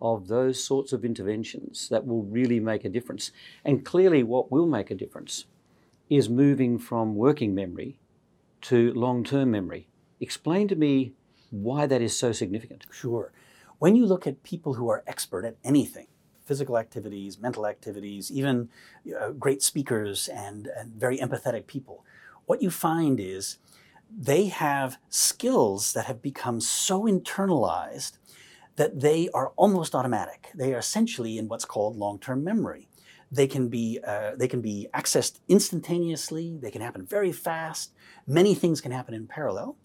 of 0.00 0.28
those 0.28 0.62
sorts 0.62 0.92
of 0.92 1.04
interventions 1.04 1.88
that 1.90 2.06
will 2.06 2.22
really 2.22 2.60
make 2.60 2.84
a 2.84 2.88
difference. 2.88 3.32
And 3.64 3.84
clearly, 3.84 4.22
what 4.22 4.50
will 4.50 4.66
make 4.66 4.90
a 4.90 4.94
difference 4.94 5.44
is 6.10 6.28
moving 6.28 6.78
from 6.78 7.14
working 7.14 7.54
memory 7.54 8.00
to 8.62 8.92
long 8.92 9.24
term 9.24 9.52
memory. 9.52 9.88
Explain 10.20 10.68
to 10.68 10.76
me 10.76 11.12
why 11.50 11.86
that 11.86 12.02
is 12.02 12.16
so 12.16 12.32
significant. 12.32 12.84
Sure. 12.90 13.32
When 13.78 13.96
you 13.96 14.04
look 14.04 14.26
at 14.26 14.42
people 14.42 14.74
who 14.74 14.90
are 14.90 15.02
expert 15.06 15.46
at 15.46 15.56
anything, 15.64 16.08
physical 16.44 16.76
activities, 16.76 17.38
mental 17.38 17.66
activities, 17.66 18.30
even 18.30 18.68
uh, 19.18 19.30
great 19.30 19.62
speakers 19.62 20.28
and, 20.28 20.68
and 20.76 20.92
very 20.92 21.16
empathetic 21.18 21.66
people, 21.66 22.04
what 22.44 22.60
you 22.60 22.70
find 22.70 23.18
is 23.20 23.58
they 24.14 24.46
have 24.46 24.98
skills 25.08 25.92
that 25.92 26.06
have 26.06 26.20
become 26.20 26.60
so 26.60 27.04
internalized 27.04 28.18
that 28.76 29.00
they 29.00 29.28
are 29.32 29.52
almost 29.56 29.94
automatic. 29.94 30.48
They 30.54 30.74
are 30.74 30.78
essentially 30.78 31.38
in 31.38 31.48
what's 31.48 31.64
called 31.64 31.96
long-term 31.96 32.42
memory. 32.42 32.88
They 33.30 33.46
can 33.46 33.68
be 33.68 34.00
uh, 34.04 34.32
they 34.36 34.48
can 34.48 34.60
be 34.60 34.88
accessed 34.92 35.40
instantaneously. 35.48 36.58
They 36.60 36.70
can 36.70 36.82
happen 36.82 37.06
very 37.06 37.32
fast. 37.32 37.92
Many 38.26 38.54
things 38.54 38.80
can 38.80 38.92
happen 38.92 39.14
in 39.14 39.26
parallel, 39.26 39.76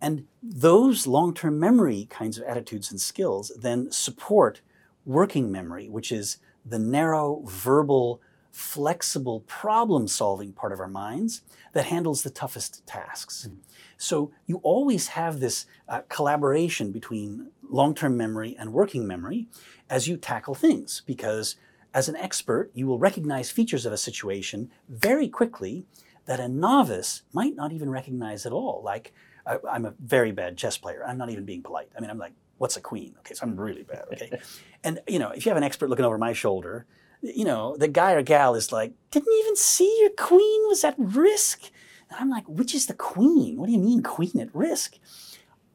and 0.00 0.26
those 0.42 1.06
long-term 1.06 1.58
memory 1.58 2.06
kinds 2.08 2.38
of 2.38 2.44
attitudes 2.44 2.90
and 2.90 3.00
skills 3.00 3.50
then 3.58 3.90
support 3.90 4.60
working 5.04 5.50
memory, 5.50 5.88
which 5.88 6.12
is 6.12 6.38
the 6.64 6.78
narrow 6.78 7.42
verbal 7.44 8.20
flexible 8.54 9.40
problem 9.40 10.06
solving 10.06 10.52
part 10.52 10.72
of 10.72 10.78
our 10.78 10.88
minds 10.88 11.42
that 11.72 11.86
handles 11.86 12.22
the 12.22 12.30
toughest 12.30 12.86
tasks. 12.86 13.48
Mm. 13.50 13.56
So 13.96 14.30
you 14.46 14.60
always 14.62 15.08
have 15.08 15.40
this 15.40 15.66
uh, 15.88 16.02
collaboration 16.08 16.92
between 16.92 17.50
long 17.68 17.96
term 17.96 18.16
memory 18.16 18.54
and 18.56 18.72
working 18.72 19.08
memory 19.08 19.48
as 19.90 20.06
you 20.06 20.16
tackle 20.16 20.54
things 20.54 21.02
because 21.04 21.56
as 21.94 22.08
an 22.08 22.16
expert, 22.16 22.70
you 22.74 22.86
will 22.86 22.98
recognize 22.98 23.50
features 23.50 23.86
of 23.86 23.92
a 23.92 23.96
situation 23.96 24.70
very 24.88 25.28
quickly 25.28 25.86
that 26.26 26.40
a 26.40 26.48
novice 26.48 27.22
might 27.32 27.54
not 27.54 27.72
even 27.72 27.88
recognize 27.88 28.44
at 28.44 28.52
all. 28.52 28.82
Like, 28.84 29.12
I, 29.46 29.58
I'm 29.70 29.84
a 29.84 29.94
very 30.02 30.32
bad 30.32 30.56
chess 30.56 30.76
player. 30.76 31.04
I'm 31.06 31.18
not 31.18 31.30
even 31.30 31.44
being 31.44 31.62
polite. 31.62 31.88
I 31.96 32.00
mean, 32.00 32.10
I'm 32.10 32.18
like, 32.18 32.32
what's 32.58 32.76
a 32.76 32.80
queen? 32.80 33.14
Okay, 33.20 33.34
so 33.34 33.46
I'm 33.46 33.58
really 33.58 33.84
bad. 33.84 34.04
Okay. 34.12 34.40
and, 34.84 35.00
you 35.06 35.18
know, 35.18 35.30
if 35.30 35.46
you 35.46 35.50
have 35.50 35.56
an 35.56 35.62
expert 35.62 35.88
looking 35.88 36.04
over 36.04 36.18
my 36.18 36.32
shoulder, 36.32 36.86
you 37.22 37.44
know, 37.44 37.76
the 37.76 37.88
guy 37.88 38.12
or 38.12 38.22
gal 38.22 38.54
is 38.54 38.72
like, 38.72 38.92
didn't 39.10 39.26
you 39.26 39.40
even 39.44 39.56
see 39.56 39.98
your 40.00 40.10
queen 40.10 40.66
was 40.66 40.82
at 40.82 40.94
risk? 40.98 41.70
And 42.10 42.18
I'm 42.18 42.30
like, 42.30 42.48
which 42.48 42.74
is 42.74 42.86
the 42.86 42.94
queen? 42.94 43.56
What 43.56 43.66
do 43.66 43.72
you 43.72 43.78
mean, 43.78 44.02
queen 44.02 44.40
at 44.40 44.54
risk? 44.54 44.98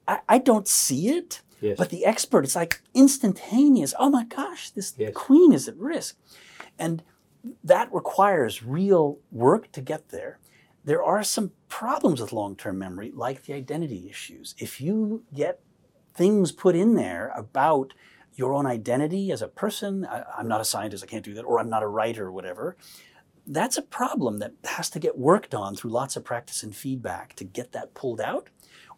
I, 0.08 0.20
I 0.28 0.38
don't 0.38 0.68
see 0.68 1.10
it. 1.10 1.42
Yes. 1.62 1.78
But 1.78 1.90
the 1.90 2.06
expert, 2.06 2.44
it's 2.44 2.56
like 2.56 2.82
instantaneous. 2.94 3.94
Oh 4.00 4.10
my 4.10 4.26
gosh, 4.26 4.70
this 4.70 4.94
yes. 4.98 5.12
queen 5.14 5.52
is 5.52 5.68
at 5.68 5.78
risk. 5.78 6.18
And 6.78 7.04
that 7.64 7.94
requires 7.94 8.64
real 8.64 9.20
work 9.32 9.72
to 9.74 9.82
get 9.82 10.10
there. 10.10 10.40
There 10.86 11.04
are 11.04 11.24
some 11.24 11.52
problems 11.68 12.22
with 12.22 12.34
long 12.34 12.56
term 12.56 12.80
memory, 12.80 13.12
like 13.14 13.44
the 13.44 13.54
identity 13.54 14.08
issues. 14.10 14.56
If 14.58 14.80
you 14.80 15.24
get 15.34 15.62
things 16.16 16.52
put 16.52 16.76
in 16.76 16.96
there 16.96 17.32
about 17.36 17.94
your 18.36 18.54
own 18.54 18.66
identity 18.66 19.32
as 19.32 19.42
a 19.42 19.48
person. 19.48 20.06
I, 20.06 20.24
am 20.40 20.48
not 20.48 20.62
a 20.62 20.66
scientist, 20.66 21.04
I 21.04 21.08
can't 21.08 21.26
do 21.26 21.34
that, 21.36 21.44
or 21.44 21.60
I'm 21.60 21.70
not 21.70 21.84
a 21.84 21.88
writer 21.88 22.28
or 22.28 22.32
whatever. 22.32 22.78
That's 23.46 23.78
a 23.78 23.82
problem 23.82 24.40
that 24.40 24.54
has 24.64 24.90
to 24.92 25.00
get 25.00 25.18
worked 25.18 25.54
on 25.54 25.76
through 25.76 25.92
lots 25.92 26.16
of 26.16 26.24
practice 26.24 26.64
and 26.64 26.76
feedback 26.76 27.36
to 27.36 27.44
get 27.44 27.74
that 27.74 27.94
pulled 27.94 28.22
out. 28.22 28.50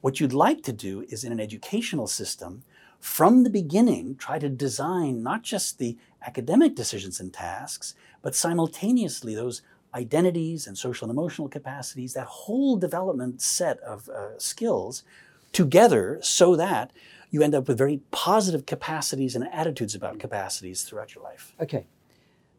What 0.01 0.19
you'd 0.19 0.33
like 0.33 0.63
to 0.63 0.73
do 0.73 1.05
is 1.09 1.23
in 1.23 1.31
an 1.31 1.39
educational 1.39 2.07
system, 2.07 2.63
from 2.99 3.43
the 3.43 3.49
beginning, 3.49 4.15
try 4.15 4.39
to 4.39 4.49
design 4.49 5.23
not 5.23 5.43
just 5.43 5.77
the 5.77 5.97
academic 6.25 6.75
decisions 6.75 7.19
and 7.19 7.33
tasks, 7.33 7.95
but 8.21 8.35
simultaneously 8.35 9.33
those 9.33 9.61
identities 9.93 10.67
and 10.67 10.77
social 10.77 11.09
and 11.09 11.17
emotional 11.17 11.49
capacities, 11.49 12.13
that 12.13 12.27
whole 12.27 12.77
development 12.77 13.41
set 13.41 13.79
of 13.79 14.09
uh, 14.09 14.37
skills 14.37 15.03
together 15.51 16.19
so 16.21 16.55
that 16.55 16.91
you 17.29 17.41
end 17.41 17.55
up 17.55 17.67
with 17.67 17.77
very 17.77 18.01
positive 18.11 18.65
capacities 18.65 19.35
and 19.35 19.47
attitudes 19.51 19.95
about 19.95 20.19
capacities 20.19 20.83
throughout 20.83 21.15
your 21.15 21.23
life. 21.23 21.53
Okay, 21.59 21.87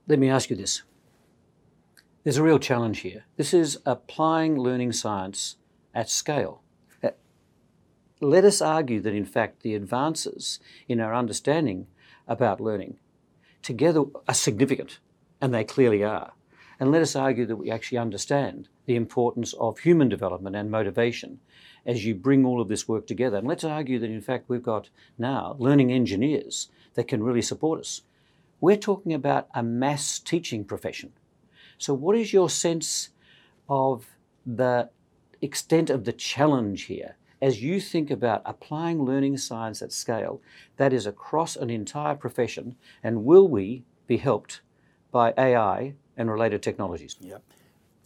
let 0.08 0.18
me 0.18 0.28
ask 0.28 0.50
you 0.50 0.56
this. 0.56 0.82
There's 2.24 2.36
a 2.36 2.42
real 2.42 2.58
challenge 2.58 3.00
here. 3.00 3.24
This 3.36 3.52
is 3.52 3.78
applying 3.84 4.58
learning 4.58 4.92
science 4.92 5.56
at 5.94 6.08
scale. 6.08 6.61
Let 8.22 8.44
us 8.44 8.62
argue 8.62 9.00
that, 9.00 9.14
in 9.14 9.24
fact, 9.24 9.62
the 9.62 9.74
advances 9.74 10.60
in 10.86 11.00
our 11.00 11.12
understanding 11.12 11.88
about 12.28 12.60
learning 12.60 13.00
together 13.62 14.04
are 14.28 14.34
significant, 14.34 15.00
and 15.40 15.52
they 15.52 15.64
clearly 15.64 16.04
are. 16.04 16.32
And 16.78 16.92
let 16.92 17.02
us 17.02 17.16
argue 17.16 17.46
that 17.46 17.56
we 17.56 17.68
actually 17.68 17.98
understand 17.98 18.68
the 18.86 18.94
importance 18.94 19.54
of 19.54 19.80
human 19.80 20.08
development 20.08 20.54
and 20.54 20.70
motivation 20.70 21.40
as 21.84 22.04
you 22.04 22.14
bring 22.14 22.44
all 22.44 22.60
of 22.60 22.68
this 22.68 22.86
work 22.86 23.08
together. 23.08 23.38
And 23.38 23.48
let's 23.48 23.64
argue 23.64 23.98
that, 23.98 24.10
in 24.10 24.20
fact, 24.20 24.48
we've 24.48 24.62
got 24.62 24.88
now 25.18 25.56
learning 25.58 25.90
engineers 25.90 26.68
that 26.94 27.08
can 27.08 27.24
really 27.24 27.42
support 27.42 27.80
us. 27.80 28.02
We're 28.60 28.76
talking 28.76 29.12
about 29.12 29.48
a 29.52 29.64
mass 29.64 30.20
teaching 30.20 30.64
profession. 30.64 31.12
So, 31.76 31.92
what 31.92 32.16
is 32.16 32.32
your 32.32 32.48
sense 32.48 33.08
of 33.68 34.06
the 34.46 34.90
extent 35.40 35.90
of 35.90 36.04
the 36.04 36.12
challenge 36.12 36.82
here 36.82 37.16
as 37.42 37.60
you 37.60 37.80
think 37.80 38.10
about 38.10 38.40
applying 38.46 39.04
learning 39.04 39.36
science 39.36 39.82
at 39.82 39.92
scale 39.92 40.40
that 40.76 40.92
is 40.92 41.06
across 41.06 41.56
an 41.56 41.68
entire 41.68 42.14
profession? 42.14 42.76
And 43.02 43.24
will 43.24 43.48
we 43.48 43.82
be 44.06 44.16
helped 44.16 44.62
by 45.10 45.34
AI 45.36 45.94
and 46.16 46.30
related 46.30 46.62
technologies? 46.62 47.16
Yep. 47.20 47.42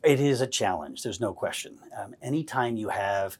It 0.03 0.20
is 0.20 0.40
a 0.40 0.46
challenge, 0.46 1.03
there's 1.03 1.20
no 1.20 1.35
question. 1.35 1.79
Um, 1.96 2.14
anytime 2.22 2.77
you 2.77 2.88
have 2.88 3.37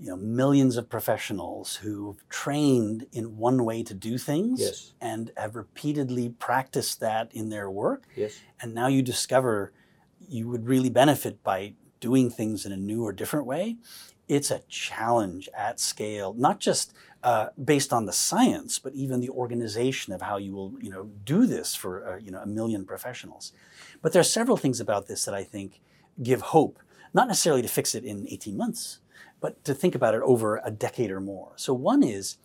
you 0.00 0.10
know, 0.10 0.16
millions 0.16 0.76
of 0.76 0.88
professionals 0.88 1.76
who've 1.76 2.28
trained 2.28 3.06
in 3.12 3.36
one 3.36 3.64
way 3.64 3.82
to 3.82 3.94
do 3.94 4.16
things 4.16 4.60
yes. 4.60 4.92
and 5.00 5.32
have 5.36 5.56
repeatedly 5.56 6.28
practiced 6.28 7.00
that 7.00 7.32
in 7.32 7.48
their 7.48 7.68
work. 7.68 8.04
Yes. 8.14 8.38
And 8.60 8.74
now 8.74 8.86
you 8.86 9.02
discover 9.02 9.72
you 10.28 10.48
would 10.48 10.68
really 10.68 10.90
benefit 10.90 11.42
by 11.42 11.74
doing 12.00 12.30
things 12.30 12.64
in 12.64 12.70
a 12.70 12.76
new 12.76 13.02
or 13.02 13.12
different 13.12 13.46
way. 13.46 13.76
It's 14.28 14.50
a 14.50 14.60
challenge 14.68 15.48
at 15.56 15.80
scale, 15.80 16.34
not 16.34 16.60
just 16.60 16.92
uh, 17.22 17.48
based 17.62 17.92
on 17.92 18.06
the 18.06 18.12
science, 18.12 18.78
but 18.78 18.94
even 18.94 19.20
the 19.20 19.30
organization 19.30 20.12
of 20.12 20.22
how 20.22 20.36
you 20.36 20.54
will, 20.54 20.74
you 20.80 20.90
know, 20.90 21.10
do 21.24 21.46
this 21.46 21.74
for 21.74 22.06
uh, 22.06 22.16
you 22.18 22.30
know 22.30 22.40
a 22.40 22.46
million 22.46 22.84
professionals. 22.84 23.52
But 24.02 24.12
there 24.12 24.20
are 24.20 24.24
several 24.24 24.56
things 24.56 24.80
about 24.80 25.08
this 25.08 25.24
that 25.24 25.34
I 25.34 25.44
think 25.44 25.80
give 26.22 26.40
hope, 26.40 26.78
not 27.14 27.28
necessarily 27.28 27.62
to 27.62 27.68
fix 27.68 27.94
it 27.94 28.04
in 28.04 28.26
18 28.28 28.56
months, 28.56 29.00
but 29.40 29.64
to 29.64 29.74
think 29.74 29.94
about 29.94 30.14
it 30.14 30.22
over 30.22 30.60
a 30.64 30.70
decade 30.70 31.10
or 31.10 31.20
more. 31.20 31.52
So, 31.56 31.72
one 31.74 32.02
is 32.02 32.38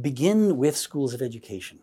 begin 0.00 0.56
with 0.56 0.76
schools 0.76 1.14
of 1.14 1.22
education. 1.22 1.78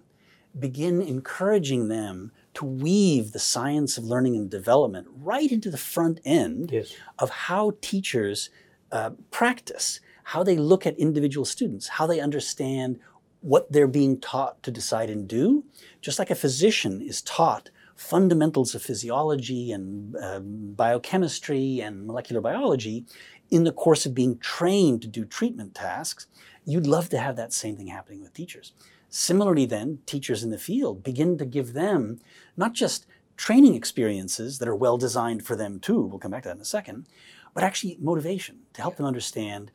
Begin 0.58 1.02
encouraging 1.02 1.88
them 1.88 2.32
to 2.54 2.66
weave 2.66 3.32
the 3.32 3.40
science 3.40 3.98
of 3.98 4.04
learning 4.04 4.36
and 4.36 4.50
development 4.50 5.08
right 5.16 5.52
into 5.52 5.72
the 5.72 5.78
front 5.78 6.20
end 6.24 6.72
yes. 6.72 6.94
of 7.18 7.30
how 7.30 7.74
teachers 7.82 8.50
uh, 8.94 9.10
practice, 9.32 10.00
how 10.24 10.44
they 10.44 10.56
look 10.56 10.86
at 10.86 10.98
individual 11.00 11.46
students, 11.46 11.88
how 11.88 12.06
they 12.06 12.20
understand 12.20 13.00
what 13.42 13.70
they're 13.72 13.88
being 13.88 14.20
taught 14.20 14.62
to 14.64 14.72
decide 14.72 15.10
and 15.10 15.28
do. 15.28 15.66
Just 16.00 16.20
like 16.20 16.30
a 16.30 16.36
physician 16.36 17.02
is 17.02 17.22
taught 17.24 17.72
fundamentals 17.96 18.76
of 18.76 18.84
physiology 18.84 19.72
and 19.72 20.16
uh, 20.16 20.40
biochemistry 20.40 21.82
and 21.82 22.06
molecular 22.06 22.40
biology, 22.40 23.06
in 23.50 23.64
the 23.64 23.72
course 23.72 24.06
of 24.06 24.14
being 24.14 24.38
trained 24.38 25.02
to 25.02 25.08
do 25.08 25.26
treatment 25.26 25.74
tasks, 25.76 26.28
you'd 26.64 26.88
love 26.88 27.10
to 27.10 27.18
have 27.18 27.36
that 27.36 27.52
same 27.52 27.76
thing 27.76 27.88
happening 27.88 28.22
with 28.22 28.34
teachers. 28.34 28.74
Similarly, 29.10 29.66
then, 29.66 30.00
teachers 30.06 30.44
in 30.44 30.52
the 30.52 30.58
field 30.58 31.04
begin 31.04 31.38
to 31.40 31.46
give 31.46 31.74
them 31.74 32.20
not 32.56 32.74
just 32.74 33.08
training 33.38 33.74
experiences 33.74 34.60
that 34.60 34.68
are 34.68 34.76
well 34.76 34.98
designed 34.98 35.44
for 35.46 35.56
them 35.56 35.80
too, 35.80 36.02
we'll 36.02 36.20
come 36.20 36.32
back 36.32 36.44
to 36.44 36.50
that 36.50 36.56
in 36.56 36.62
a 36.62 36.66
second, 36.66 37.08
but 37.56 37.64
actually 37.64 37.98
motivation 38.00 38.63
to 38.74 38.82
help 38.82 38.98
them 38.98 39.06
understand 39.06 39.72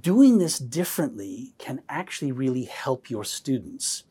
doing 0.00 0.38
this 0.38 0.58
differently 0.58 1.54
can 1.58 1.82
actually 1.88 2.32
really 2.32 2.64
help 2.64 3.10
your 3.10 3.24
students. 3.24 4.04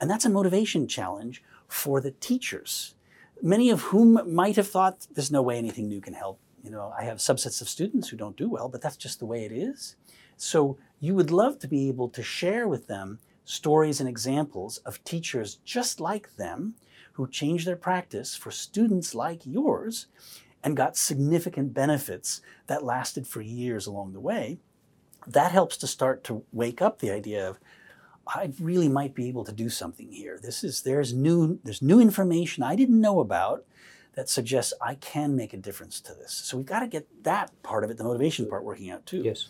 And 0.00 0.10
that's 0.10 0.24
a 0.24 0.30
motivation 0.30 0.86
challenge 0.86 1.42
for 1.68 2.00
the 2.00 2.12
teachers, 2.12 2.94
many 3.42 3.70
of 3.70 3.82
whom 3.82 4.20
might 4.32 4.56
have 4.56 4.68
thought 4.68 5.06
there's 5.12 5.32
no 5.32 5.42
way 5.42 5.58
anything 5.58 5.88
new 5.88 6.00
can 6.00 6.14
help. 6.14 6.38
You 6.62 6.70
know, 6.70 6.92
I 6.98 7.04
have 7.04 7.18
subsets 7.18 7.60
of 7.60 7.68
students 7.68 8.08
who 8.08 8.16
don't 8.16 8.36
do 8.36 8.48
well, 8.48 8.68
but 8.68 8.82
that's 8.82 8.96
just 8.96 9.18
the 9.18 9.26
way 9.26 9.44
it 9.44 9.52
is. 9.52 9.96
So 10.36 10.78
you 11.00 11.14
would 11.14 11.30
love 11.30 11.58
to 11.60 11.68
be 11.68 11.88
able 11.88 12.08
to 12.10 12.22
share 12.22 12.68
with 12.68 12.86
them 12.86 13.18
stories 13.44 14.00
and 14.00 14.08
examples 14.08 14.78
of 14.78 15.02
teachers 15.04 15.56
just 15.64 16.00
like 16.00 16.36
them 16.36 16.74
who 17.12 17.28
change 17.28 17.64
their 17.64 17.76
practice 17.76 18.34
for 18.34 18.50
students 18.50 19.14
like 19.14 19.46
yours 19.46 20.06
and 20.66 20.76
got 20.76 20.96
significant 20.96 21.72
benefits 21.72 22.40
that 22.66 22.82
lasted 22.82 23.24
for 23.24 23.40
years 23.40 23.86
along 23.86 24.12
the 24.12 24.20
way. 24.20 24.58
That 25.24 25.52
helps 25.52 25.76
to 25.76 25.86
start 25.86 26.24
to 26.24 26.42
wake 26.52 26.82
up 26.82 26.98
the 26.98 27.12
idea 27.12 27.48
of 27.48 27.60
I 28.26 28.50
really 28.58 28.88
might 28.88 29.14
be 29.14 29.28
able 29.28 29.44
to 29.44 29.52
do 29.52 29.70
something 29.70 30.10
here. 30.10 30.40
This 30.42 30.64
is 30.64 30.82
there's 30.82 31.14
new 31.14 31.60
there's 31.62 31.82
new 31.82 32.00
information 32.00 32.64
I 32.64 32.74
didn't 32.74 33.00
know 33.00 33.20
about 33.20 33.64
that 34.16 34.28
suggests 34.28 34.72
I 34.82 34.96
can 34.96 35.36
make 35.36 35.54
a 35.54 35.56
difference 35.56 36.00
to 36.00 36.14
this. 36.14 36.32
So 36.32 36.56
we've 36.56 36.66
got 36.66 36.80
to 36.80 36.88
get 36.88 37.06
that 37.22 37.52
part 37.62 37.84
of 37.84 37.90
it, 37.90 37.96
the 37.96 38.02
motivation 38.02 38.48
part, 38.48 38.64
working 38.64 38.90
out 38.90 39.06
too. 39.06 39.22
Yes. 39.22 39.48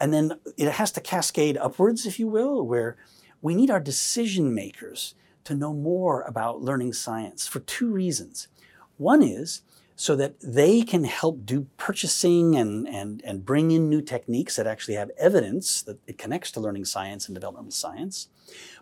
And 0.00 0.12
then 0.12 0.40
it 0.56 0.72
has 0.72 0.90
to 0.92 1.00
cascade 1.00 1.56
upwards, 1.56 2.04
if 2.04 2.18
you 2.18 2.26
will, 2.26 2.66
where 2.66 2.96
we 3.40 3.54
need 3.54 3.70
our 3.70 3.78
decision 3.78 4.52
makers 4.52 5.14
to 5.44 5.54
know 5.54 5.72
more 5.72 6.22
about 6.22 6.62
learning 6.62 6.94
science 6.94 7.46
for 7.46 7.60
two 7.60 7.92
reasons. 7.92 8.48
One 8.96 9.22
is 9.22 9.62
so 10.00 10.14
that 10.14 10.38
they 10.40 10.80
can 10.82 11.02
help 11.02 11.44
do 11.44 11.66
purchasing 11.76 12.54
and, 12.54 12.86
and, 12.86 13.20
and 13.24 13.44
bring 13.44 13.72
in 13.72 13.88
new 13.88 14.00
techniques 14.00 14.54
that 14.54 14.64
actually 14.64 14.94
have 14.94 15.10
evidence 15.18 15.82
that 15.82 15.98
it 16.06 16.16
connects 16.16 16.52
to 16.52 16.60
learning 16.60 16.84
science 16.84 17.26
and 17.26 17.34
developmental 17.34 17.72
science. 17.72 18.28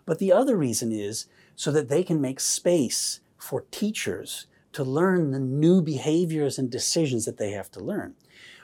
But 0.05 0.19
the 0.19 0.31
other 0.31 0.55
reason 0.55 0.91
is 0.91 1.25
so 1.55 1.71
that 1.71 1.89
they 1.89 2.03
can 2.03 2.21
make 2.21 2.39
space 2.39 3.19
for 3.35 3.65
teachers 3.71 4.45
to 4.73 4.83
learn 4.83 5.31
the 5.31 5.39
new 5.39 5.81
behaviors 5.81 6.59
and 6.59 6.69
decisions 6.69 7.25
that 7.25 7.37
they 7.37 7.49
have 7.49 7.71
to 7.71 7.79
learn. 7.79 8.13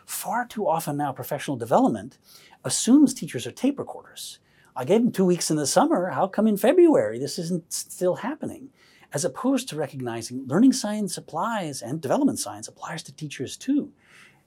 Far 0.06 0.46
too 0.46 0.68
often 0.68 0.96
now, 0.96 1.12
professional 1.12 1.58
development 1.58 2.20
assumes 2.64 3.16
teachers 3.16 3.48
are 3.48 3.52
tape 3.52 3.80
recorders. 3.80 4.38
I 4.76 4.86
gave 4.86 5.02
them 5.02 5.12
two 5.12 5.26
weeks 5.26 5.50
in 5.50 5.58
the 5.58 5.66
summer. 5.66 6.12
How 6.12 6.28
come 6.28 6.46
in 6.46 6.58
February 6.58 7.18
this 7.18 7.40
isn't 7.40 7.74
still 7.74 8.18
happening? 8.18 8.70
As 9.14 9.24
opposed 9.24 9.70
to 9.70 9.76
recognizing 9.76 10.46
learning 10.48 10.74
science 10.74 11.18
applies 11.18 11.82
and 11.82 12.02
development 12.02 12.40
science 12.40 12.68
applies 12.68 13.04
to 13.04 13.14
teachers 13.14 13.56
too. 13.56 13.92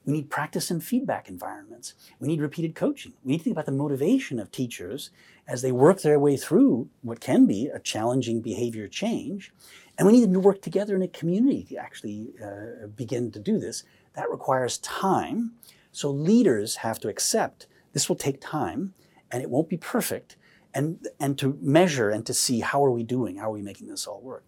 We 0.05 0.13
need 0.13 0.29
practice 0.29 0.71
and 0.71 0.81
feedback 0.81 1.27
environments. 1.27 1.93
We 2.19 2.29
need 2.29 2.39
repeated 2.39 2.75
coaching. 2.75 3.13
We 3.23 3.31
need 3.31 3.37
to 3.39 3.43
think 3.45 3.55
about 3.55 3.65
the 3.65 3.73
motivation 3.73 4.39
of 4.39 4.51
teachers 4.51 5.09
as 5.47 5.61
they 5.61 5.71
work 5.73 6.01
their 6.01 6.19
way 6.19 6.37
through 6.37 6.89
what 7.01 7.19
can 7.19 7.45
be 7.45 7.67
a 7.67 7.79
challenging 7.79 8.41
behavior 8.41 8.87
change. 8.87 9.51
And 9.97 10.07
we 10.07 10.13
need 10.13 10.23
them 10.23 10.33
to 10.33 10.39
work 10.39 10.61
together 10.61 10.95
in 10.95 11.01
a 11.01 11.09
community 11.09 11.63
to 11.69 11.75
actually 11.75 12.29
uh, 12.41 12.87
begin 12.87 13.31
to 13.31 13.39
do 13.39 13.59
this. 13.59 13.83
That 14.13 14.31
requires 14.31 14.77
time. 14.77 15.53
So 15.91 16.09
leaders 16.09 16.77
have 16.77 16.99
to 16.99 17.09
accept 17.09 17.67
this 17.91 18.07
will 18.07 18.15
take 18.15 18.39
time 18.39 18.93
and 19.31 19.41
it 19.41 19.49
won't 19.49 19.69
be 19.69 19.77
perfect 19.77 20.37
and, 20.77 21.07
and 21.19 21.37
to 21.39 21.57
measure 21.61 22.09
and 22.11 22.25
to 22.27 22.33
see 22.33 22.59
how 22.59 22.85
are 22.85 22.91
we 22.91 23.03
doing, 23.03 23.37
how 23.37 23.47
are 23.49 23.51
we 23.59 23.61
making 23.63 23.87
this 23.87 24.05
all 24.05 24.21
work. 24.21 24.45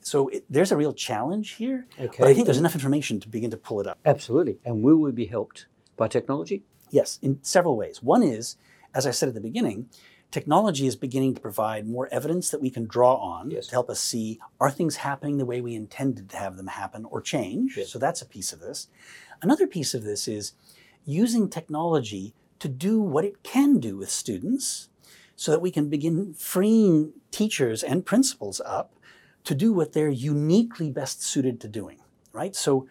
So 0.00 0.28
it, 0.28 0.44
there's 0.50 0.72
a 0.72 0.76
real 0.76 0.92
challenge 0.92 1.52
here, 1.52 1.86
Okay. 2.00 2.16
but 2.18 2.28
I 2.28 2.34
think 2.34 2.46
there's 2.46 2.58
enough 2.58 2.74
information 2.74 3.20
to 3.20 3.28
begin 3.28 3.50
to 3.52 3.56
pull 3.56 3.80
it 3.80 3.86
up. 3.86 3.98
Absolutely. 4.04 4.58
And 4.64 4.82
will 4.82 4.96
we 4.96 5.12
be 5.12 5.26
helped 5.26 5.66
by 5.96 6.08
technology? 6.08 6.64
Yes, 6.90 7.18
in 7.22 7.38
several 7.42 7.76
ways. 7.76 8.02
One 8.02 8.22
is, 8.22 8.56
as 8.94 9.06
I 9.06 9.12
said 9.12 9.28
at 9.28 9.34
the 9.34 9.40
beginning, 9.40 9.88
technology 10.30 10.86
is 10.86 10.96
beginning 10.96 11.34
to 11.34 11.40
provide 11.40 11.86
more 11.86 12.08
evidence 12.10 12.50
that 12.50 12.60
we 12.60 12.70
can 12.70 12.86
draw 12.86 13.14
on 13.14 13.50
Yes. 13.50 13.66
to 13.68 13.72
help 13.72 13.88
us 13.88 14.00
see 14.00 14.40
are 14.60 14.70
things 14.70 14.96
happening 14.96 15.38
the 15.38 15.46
way 15.46 15.60
we 15.60 15.74
intended 15.74 16.28
to 16.30 16.36
have 16.36 16.56
them 16.56 16.66
happen 16.68 17.04
or 17.04 17.20
change. 17.20 17.76
Yes. 17.76 17.90
So 17.90 17.98
that's 17.98 18.22
a 18.22 18.26
piece 18.26 18.52
of 18.52 18.60
this. 18.60 18.88
Another 19.42 19.66
piece 19.66 19.94
of 19.94 20.02
this 20.02 20.26
is 20.26 20.52
using 21.04 21.48
technology 21.48 22.34
to 22.58 22.68
do 22.68 23.00
what 23.00 23.24
it 23.24 23.42
can 23.42 23.78
do 23.78 23.96
with 23.96 24.10
students 24.10 24.88
so 25.38 25.52
that 25.52 25.60
we 25.60 25.70
can 25.70 25.88
begin 25.88 26.34
freeing 26.34 27.12
teachers 27.30 27.84
and 27.84 28.04
principals 28.04 28.60
up 28.66 28.96
to 29.44 29.54
do 29.54 29.72
what 29.72 29.92
they're 29.92 30.08
uniquely 30.08 30.90
best 30.90 31.22
suited 31.22 31.60
to 31.60 31.68
doing, 31.68 32.00
right? 32.32 32.56
So, 32.56 32.88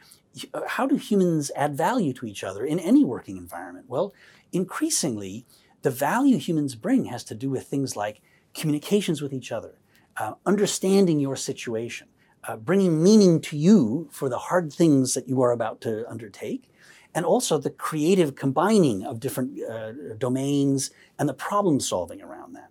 uh, 0.53 0.61
how 0.65 0.87
do 0.87 0.95
humans 0.95 1.51
add 1.57 1.75
value 1.75 2.13
to 2.13 2.25
each 2.25 2.45
other 2.45 2.63
in 2.63 2.79
any 2.79 3.03
working 3.03 3.35
environment? 3.35 3.87
Well, 3.89 4.13
increasingly, 4.53 5.45
the 5.81 5.91
value 5.91 6.37
humans 6.37 6.75
bring 6.75 7.05
has 7.05 7.25
to 7.25 7.35
do 7.35 7.49
with 7.49 7.67
things 7.67 7.97
like 7.97 8.21
communications 8.53 9.21
with 9.21 9.33
each 9.33 9.51
other, 9.51 9.79
uh, 10.15 10.35
understanding 10.45 11.19
your 11.19 11.35
situation, 11.35 12.07
uh, 12.45 12.55
bringing 12.55 13.03
meaning 13.03 13.41
to 13.41 13.57
you 13.57 14.07
for 14.09 14.29
the 14.29 14.37
hard 14.37 14.71
things 14.71 15.15
that 15.15 15.27
you 15.27 15.41
are 15.41 15.51
about 15.51 15.81
to 15.81 16.09
undertake, 16.09 16.71
and 17.17 17.25
also 17.25 17.57
the 17.57 17.71
creative 17.71 18.35
combining 18.35 19.03
of 19.03 19.19
different 19.19 19.59
uh, 19.63 19.91
domains 20.19 20.91
and 21.17 21.27
the 21.27 21.33
problem 21.33 21.79
solving 21.79 22.21
around 22.21 22.53
that. 22.53 22.69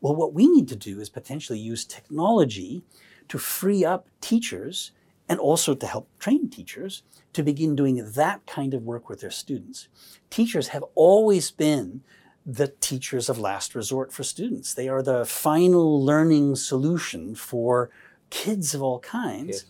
Well, 0.00 0.16
what 0.16 0.32
we 0.32 0.46
need 0.46 0.66
to 0.68 0.76
do 0.76 0.98
is 0.98 1.10
potentially 1.10 1.58
use 1.58 1.84
technology 1.84 2.84
to 3.28 3.36
free 3.36 3.84
up 3.84 4.08
teachers 4.22 4.92
and 5.28 5.38
also 5.38 5.74
to 5.74 5.86
help 5.86 6.08
train 6.18 6.48
teachers 6.48 7.02
to 7.34 7.42
begin 7.42 7.76
doing 7.76 8.12
that 8.12 8.46
kind 8.46 8.72
of 8.72 8.82
work 8.82 9.10
with 9.10 9.20
their 9.20 9.30
students. 9.30 9.88
Teachers 10.30 10.68
have 10.68 10.84
always 10.94 11.50
been 11.50 12.00
the 12.46 12.68
teachers 12.80 13.28
of 13.28 13.38
last 13.38 13.74
resort 13.74 14.10
for 14.10 14.24
students. 14.24 14.72
They 14.72 14.88
are 14.88 15.02
the 15.02 15.26
final 15.26 16.02
learning 16.02 16.56
solution 16.56 17.34
for 17.34 17.90
kids 18.30 18.72
of 18.72 18.82
all 18.82 19.00
kinds. 19.00 19.48
Yes. 19.48 19.64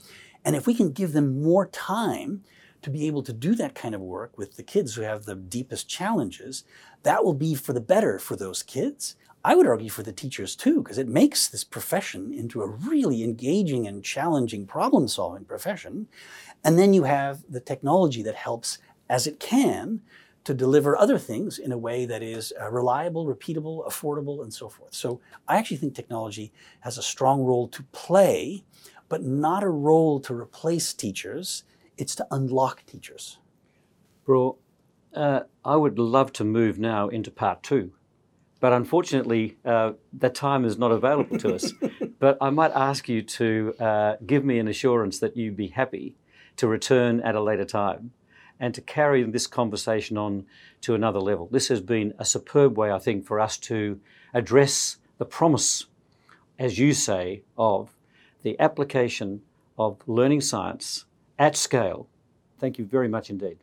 And 0.44 0.54
if 0.54 0.68
we 0.68 0.74
can 0.74 0.92
give 0.92 1.12
them 1.12 1.42
more 1.42 1.66
time 1.66 2.44
to 2.82 2.90
be 2.90 3.06
able 3.06 3.22
to 3.22 3.32
do 3.32 3.54
that 3.54 3.74
kind 3.74 3.94
of 3.94 4.00
work 4.00 4.36
with 4.36 4.56
the 4.56 4.62
kids 4.62 4.94
who 4.94 5.02
have 5.02 5.24
the 5.24 5.34
deepest 5.34 5.88
challenges, 5.88 6.64
that 7.02 7.24
will 7.24 7.34
be 7.34 7.54
for 7.54 7.72
the 7.72 7.80
better 7.80 8.18
for 8.18 8.36
those 8.36 8.62
kids. 8.62 9.16
I 9.44 9.56
would 9.56 9.66
argue 9.66 9.90
for 9.90 10.04
the 10.04 10.12
teachers 10.12 10.54
too, 10.54 10.82
because 10.82 10.98
it 10.98 11.08
makes 11.08 11.48
this 11.48 11.64
profession 11.64 12.32
into 12.32 12.62
a 12.62 12.68
really 12.68 13.24
engaging 13.24 13.86
and 13.88 14.04
challenging 14.04 14.66
problem 14.66 15.08
solving 15.08 15.44
profession. 15.44 16.06
And 16.62 16.78
then 16.78 16.94
you 16.94 17.04
have 17.04 17.42
the 17.48 17.60
technology 17.60 18.22
that 18.22 18.36
helps 18.36 18.78
as 19.08 19.26
it 19.26 19.40
can 19.40 20.00
to 20.44 20.54
deliver 20.54 20.96
other 20.96 21.18
things 21.18 21.58
in 21.58 21.72
a 21.72 21.78
way 21.78 22.04
that 22.04 22.22
is 22.22 22.52
uh, 22.60 22.70
reliable, 22.70 23.26
repeatable, 23.26 23.86
affordable, 23.86 24.42
and 24.42 24.52
so 24.52 24.68
forth. 24.68 24.94
So 24.94 25.20
I 25.46 25.56
actually 25.56 25.76
think 25.76 25.94
technology 25.94 26.52
has 26.80 26.98
a 26.98 27.02
strong 27.02 27.42
role 27.42 27.68
to 27.68 27.82
play, 27.92 28.64
but 29.08 29.22
not 29.22 29.62
a 29.62 29.68
role 29.68 30.20
to 30.20 30.34
replace 30.34 30.92
teachers. 30.92 31.64
It's 31.96 32.14
to 32.16 32.26
unlock 32.30 32.84
teachers. 32.86 33.38
Bror, 34.26 34.56
uh, 35.14 35.40
I 35.64 35.76
would 35.76 35.98
love 35.98 36.32
to 36.34 36.44
move 36.44 36.78
now 36.78 37.08
into 37.08 37.30
part 37.30 37.62
two, 37.62 37.92
but 38.60 38.72
unfortunately, 38.72 39.58
uh, 39.64 39.92
that 40.14 40.34
time 40.34 40.64
is 40.64 40.78
not 40.78 40.92
available 40.92 41.38
to 41.38 41.54
us. 41.54 41.72
but 42.18 42.38
I 42.40 42.50
might 42.50 42.72
ask 42.72 43.08
you 43.08 43.22
to 43.22 43.74
uh, 43.78 44.16
give 44.24 44.44
me 44.44 44.58
an 44.58 44.68
assurance 44.68 45.18
that 45.18 45.36
you'd 45.36 45.56
be 45.56 45.68
happy 45.68 46.14
to 46.56 46.68
return 46.68 47.20
at 47.20 47.34
a 47.34 47.42
later 47.42 47.64
time 47.64 48.12
and 48.60 48.74
to 48.74 48.80
carry 48.80 49.24
this 49.24 49.46
conversation 49.48 50.16
on 50.16 50.46
to 50.82 50.94
another 50.94 51.18
level. 51.18 51.48
This 51.50 51.68
has 51.68 51.80
been 51.80 52.14
a 52.18 52.24
superb 52.24 52.78
way, 52.78 52.92
I 52.92 53.00
think, 53.00 53.26
for 53.26 53.40
us 53.40 53.58
to 53.58 54.00
address 54.32 54.98
the 55.18 55.24
promise, 55.24 55.86
as 56.58 56.78
you 56.78 56.92
say, 56.94 57.42
of 57.58 57.90
the 58.42 58.58
application 58.60 59.42
of 59.76 60.00
learning 60.06 60.42
science 60.42 61.06
at 61.42 61.56
scale. 61.56 62.06
Thank 62.60 62.78
you 62.78 62.84
very 62.84 63.08
much 63.08 63.28
indeed. 63.28 63.58